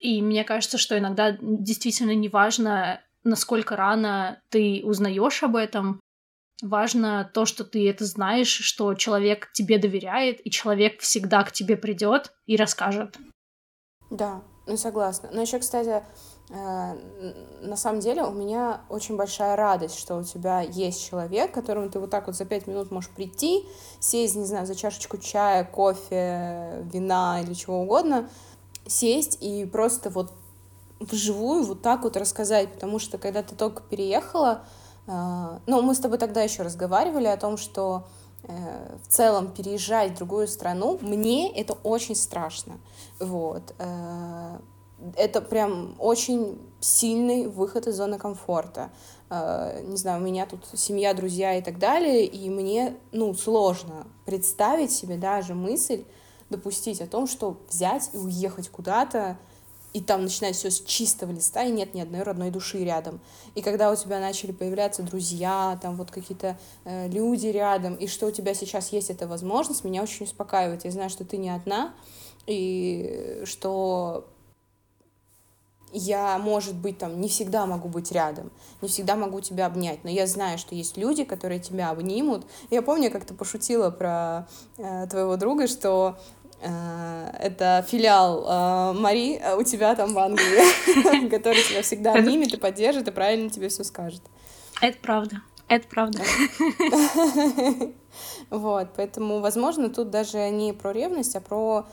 И 0.00 0.20
мне 0.20 0.42
кажется, 0.42 0.78
что 0.78 0.98
иногда 0.98 1.36
действительно 1.40 2.14
не 2.14 2.28
важно, 2.28 3.00
насколько 3.22 3.76
рано 3.76 4.42
ты 4.48 4.80
узнаешь 4.82 5.42
об 5.44 5.54
этом. 5.54 6.00
Важно 6.60 7.30
то, 7.32 7.44
что 7.44 7.64
ты 7.64 7.88
это 7.88 8.04
знаешь, 8.04 8.48
что 8.50 8.94
человек 8.94 9.52
тебе 9.52 9.78
доверяет, 9.78 10.44
и 10.44 10.50
человек 10.50 11.00
всегда 11.00 11.44
к 11.44 11.52
тебе 11.52 11.76
придет 11.76 12.32
и 12.46 12.56
расскажет. 12.56 13.16
Да, 14.10 14.42
ну 14.66 14.76
согласна. 14.76 15.30
Но 15.32 15.42
еще, 15.42 15.58
кстати, 15.58 16.02
на 16.52 17.76
самом 17.76 18.00
деле 18.00 18.24
у 18.24 18.30
меня 18.30 18.82
очень 18.90 19.16
большая 19.16 19.56
радость, 19.56 19.98
что 19.98 20.16
у 20.16 20.22
тебя 20.22 20.60
есть 20.60 21.02
человек, 21.02 21.50
к 21.50 21.54
которому 21.54 21.88
ты 21.88 21.98
вот 21.98 22.10
так 22.10 22.26
вот 22.26 22.36
за 22.36 22.44
пять 22.44 22.66
минут 22.66 22.90
можешь 22.90 23.10
прийти, 23.10 23.64
сесть, 24.00 24.36
не 24.36 24.44
знаю, 24.44 24.66
за 24.66 24.74
чашечку 24.74 25.16
чая, 25.16 25.64
кофе, 25.64 26.84
вина 26.92 27.40
или 27.42 27.54
чего 27.54 27.80
угодно, 27.80 28.28
сесть 28.86 29.38
и 29.40 29.64
просто 29.64 30.10
вот 30.10 30.30
вживую 31.00 31.64
вот 31.64 31.80
так 31.80 32.02
вот 32.02 32.16
рассказать, 32.16 32.72
потому 32.72 32.98
что 32.98 33.16
когда 33.16 33.42
ты 33.42 33.54
только 33.54 33.82
переехала, 33.82 34.64
э, 35.06 35.58
ну, 35.66 35.80
мы 35.80 35.94
с 35.94 36.00
тобой 36.00 36.18
тогда 36.18 36.42
еще 36.42 36.62
разговаривали 36.62 37.26
о 37.26 37.36
том, 37.38 37.56
что 37.56 38.04
э, 38.42 38.96
в 39.02 39.08
целом 39.08 39.50
переезжать 39.50 40.12
в 40.12 40.16
другую 40.16 40.48
страну, 40.48 40.98
мне 41.00 41.50
это 41.50 41.72
очень 41.82 42.14
страшно, 42.14 42.78
вот, 43.18 43.74
это 45.16 45.40
прям 45.40 45.96
очень 45.98 46.58
сильный 46.80 47.46
выход 47.46 47.86
из 47.86 47.96
зоны 47.96 48.18
комфорта. 48.18 48.90
Uh, 49.28 49.82
не 49.86 49.96
знаю, 49.96 50.20
у 50.20 50.24
меня 50.24 50.44
тут 50.44 50.66
семья, 50.74 51.14
друзья 51.14 51.56
и 51.56 51.62
так 51.62 51.78
далее, 51.78 52.26
и 52.26 52.50
мне, 52.50 52.96
ну, 53.12 53.32
сложно 53.32 54.06
представить 54.26 54.92
себе 54.92 55.16
даже 55.16 55.54
мысль 55.54 56.04
допустить 56.50 57.00
о 57.00 57.06
том, 57.06 57.26
что 57.26 57.56
взять 57.68 58.10
и 58.12 58.18
уехать 58.18 58.68
куда-то, 58.68 59.38
и 59.92 60.00
там 60.00 60.22
начинать 60.22 60.54
все 60.54 60.70
с 60.70 60.80
чистого 60.80 61.32
листа, 61.32 61.64
и 61.64 61.70
нет 61.70 61.94
ни 61.94 62.00
одной 62.00 62.22
родной 62.22 62.50
души 62.50 62.84
рядом. 62.84 63.20
И 63.54 63.62
когда 63.62 63.90
у 63.90 63.96
тебя 63.96 64.20
начали 64.20 64.52
появляться 64.52 65.02
друзья, 65.02 65.78
там 65.82 65.96
вот 65.96 66.10
какие-то 66.10 66.58
э, 66.84 67.08
люди 67.08 67.48
рядом, 67.48 67.94
и 67.94 68.06
что 68.06 68.26
у 68.26 68.30
тебя 68.30 68.54
сейчас 68.54 68.92
есть 68.92 69.10
эта 69.10 69.26
возможность, 69.26 69.84
меня 69.84 70.02
очень 70.02 70.24
успокаивает. 70.24 70.84
Я 70.84 70.90
знаю, 70.90 71.10
что 71.10 71.24
ты 71.24 71.36
не 71.36 71.50
одна, 71.50 71.94
и 72.46 73.42
что 73.44 74.26
я, 75.92 76.38
может 76.38 76.74
быть, 76.74 76.98
там 76.98 77.20
не 77.20 77.28
всегда 77.28 77.66
могу 77.66 77.88
быть 77.88 78.10
рядом, 78.12 78.50
не 78.80 78.88
всегда 78.88 79.14
могу 79.14 79.40
тебя 79.40 79.66
обнять, 79.66 80.04
но 80.04 80.10
я 80.10 80.26
знаю, 80.26 80.58
что 80.58 80.74
есть 80.74 80.96
люди, 80.96 81.24
которые 81.24 81.60
тебя 81.60 81.90
обнимут. 81.90 82.46
Я 82.70 82.82
помню, 82.82 83.10
как 83.10 83.24
ты 83.24 83.34
пошутила 83.34 83.90
про 83.90 84.48
э, 84.78 85.06
твоего 85.08 85.36
друга, 85.36 85.66
что 85.66 86.16
э, 86.60 87.30
это 87.40 87.84
филиал 87.86 88.44
э, 88.44 88.92
Мари 88.98 89.36
э, 89.36 89.54
у 89.56 89.62
тебя 89.62 89.94
там 89.94 90.14
в 90.14 90.18
Англии, 90.18 91.28
который 91.30 91.62
тебя 91.62 91.82
всегда 91.82 92.14
обнимет 92.14 92.54
и 92.54 92.56
поддержит, 92.56 93.08
и 93.08 93.10
правильно 93.10 93.50
тебе 93.50 93.68
все 93.68 93.84
скажет. 93.84 94.22
Это 94.80 94.98
правда. 94.98 95.42
Это 95.68 95.86
правда. 95.88 96.22
Вот, 98.50 98.88
поэтому, 98.94 99.40
возможно, 99.40 99.88
тут 99.88 100.10
даже 100.10 100.50
не 100.50 100.74
про 100.74 100.92
ревность, 100.92 101.34
а 101.34 101.40
про 101.40 101.86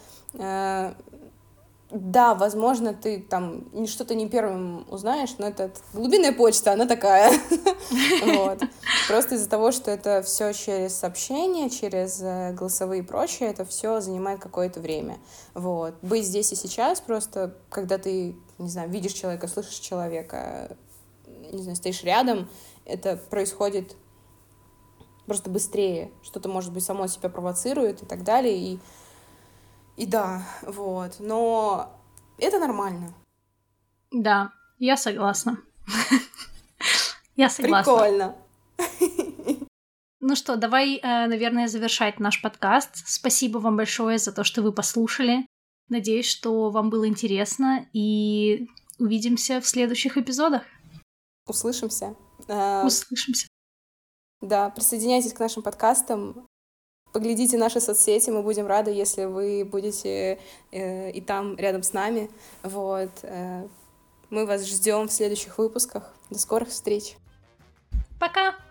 да, 1.91 2.35
возможно, 2.35 2.93
ты 2.93 3.19
там 3.19 3.65
что-то 3.87 4.13
не 4.13 4.29
первым 4.29 4.85
узнаешь, 4.91 5.35
но 5.39 5.47
это 5.47 5.71
глубинная 5.93 6.31
почта, 6.31 6.73
она 6.73 6.85
такая. 6.85 7.31
Вот. 8.23 8.59
Просто 9.07 9.35
из-за 9.35 9.49
того, 9.49 9.71
что 9.71 9.89
это 9.89 10.21
все 10.21 10.53
через 10.53 10.93
сообщения, 10.93 11.69
через 11.69 12.21
э, 12.21 12.53
голосовые 12.53 13.01
и 13.01 13.05
прочее, 13.05 13.49
это 13.49 13.65
все 13.65 13.99
занимает 14.01 14.39
какое-то 14.39 14.79
время. 14.79 15.17
Вот. 15.55 15.95
Быть 16.01 16.25
здесь 16.25 16.51
и 16.51 16.55
сейчас 16.55 17.01
просто, 17.01 17.55
когда 17.69 17.97
ты, 17.97 18.35
не 18.59 18.69
знаю, 18.69 18.89
видишь 18.89 19.13
человека, 19.13 19.47
слышишь 19.47 19.79
человека, 19.79 20.77
не 21.51 21.63
знаю, 21.63 21.75
стоишь 21.75 22.03
рядом, 22.03 22.49
это 22.85 23.17
происходит 23.17 23.95
просто 25.25 25.49
быстрее. 25.49 26.11
Что-то, 26.21 26.49
может 26.49 26.71
быть, 26.71 26.83
само 26.83 27.07
себя 27.07 27.29
провоцирует 27.29 28.03
и 28.03 28.05
так 28.05 28.23
далее. 28.23 28.57
И 28.57 28.79
и 29.99 30.05
да, 30.05 30.47
вот. 30.61 31.17
Но 31.19 32.01
это 32.37 32.57
нормально. 32.57 33.13
Да, 34.11 34.53
я 34.77 34.95
согласна. 34.95 35.57
Я 37.35 37.49
согласна. 37.49 37.93
Прикольно. 37.93 38.35
Ну 40.21 40.35
что, 40.35 40.57
давай, 40.57 40.97
э, 40.97 41.27
наверное, 41.27 41.67
завершать 41.67 42.19
наш 42.19 42.41
подкаст. 42.41 43.07
Спасибо 43.07 43.57
вам 43.59 43.77
большое 43.77 44.17
за 44.17 44.31
то, 44.31 44.43
что 44.43 44.61
вы 44.61 44.73
послушали. 44.73 45.45
Надеюсь, 45.87 46.27
что 46.27 46.69
вам 46.69 46.89
было 46.89 47.07
интересно, 47.07 47.87
и 47.93 48.67
увидимся 48.99 49.59
в 49.61 49.67
следующих 49.67 50.17
эпизодах. 50.17 50.63
Услышимся. 51.45 52.15
Э, 52.47 52.85
Услышимся. 52.85 53.47
Да, 54.41 54.69
присоединяйтесь 54.69 55.33
к 55.33 55.39
нашим 55.39 55.63
подкастам. 55.63 56.47
Поглядите 57.11 57.57
наши 57.57 57.81
соцсети, 57.81 58.29
мы 58.29 58.43
будем 58.43 58.67
рады, 58.67 58.91
если 58.91 59.25
вы 59.25 59.65
будете 59.65 60.39
э, 60.71 61.11
и 61.11 61.21
там 61.21 61.55
рядом 61.57 61.81
с 61.81 61.93
нами. 61.93 62.29
Вот. 62.63 63.09
Э, 63.23 63.67
мы 64.29 64.45
вас 64.45 64.63
ждем 64.65 65.07
в 65.07 65.11
следующих 65.11 65.57
выпусках. 65.57 66.13
До 66.29 66.37
скорых 66.37 66.69
встреч. 66.69 67.15
Пока! 68.19 68.68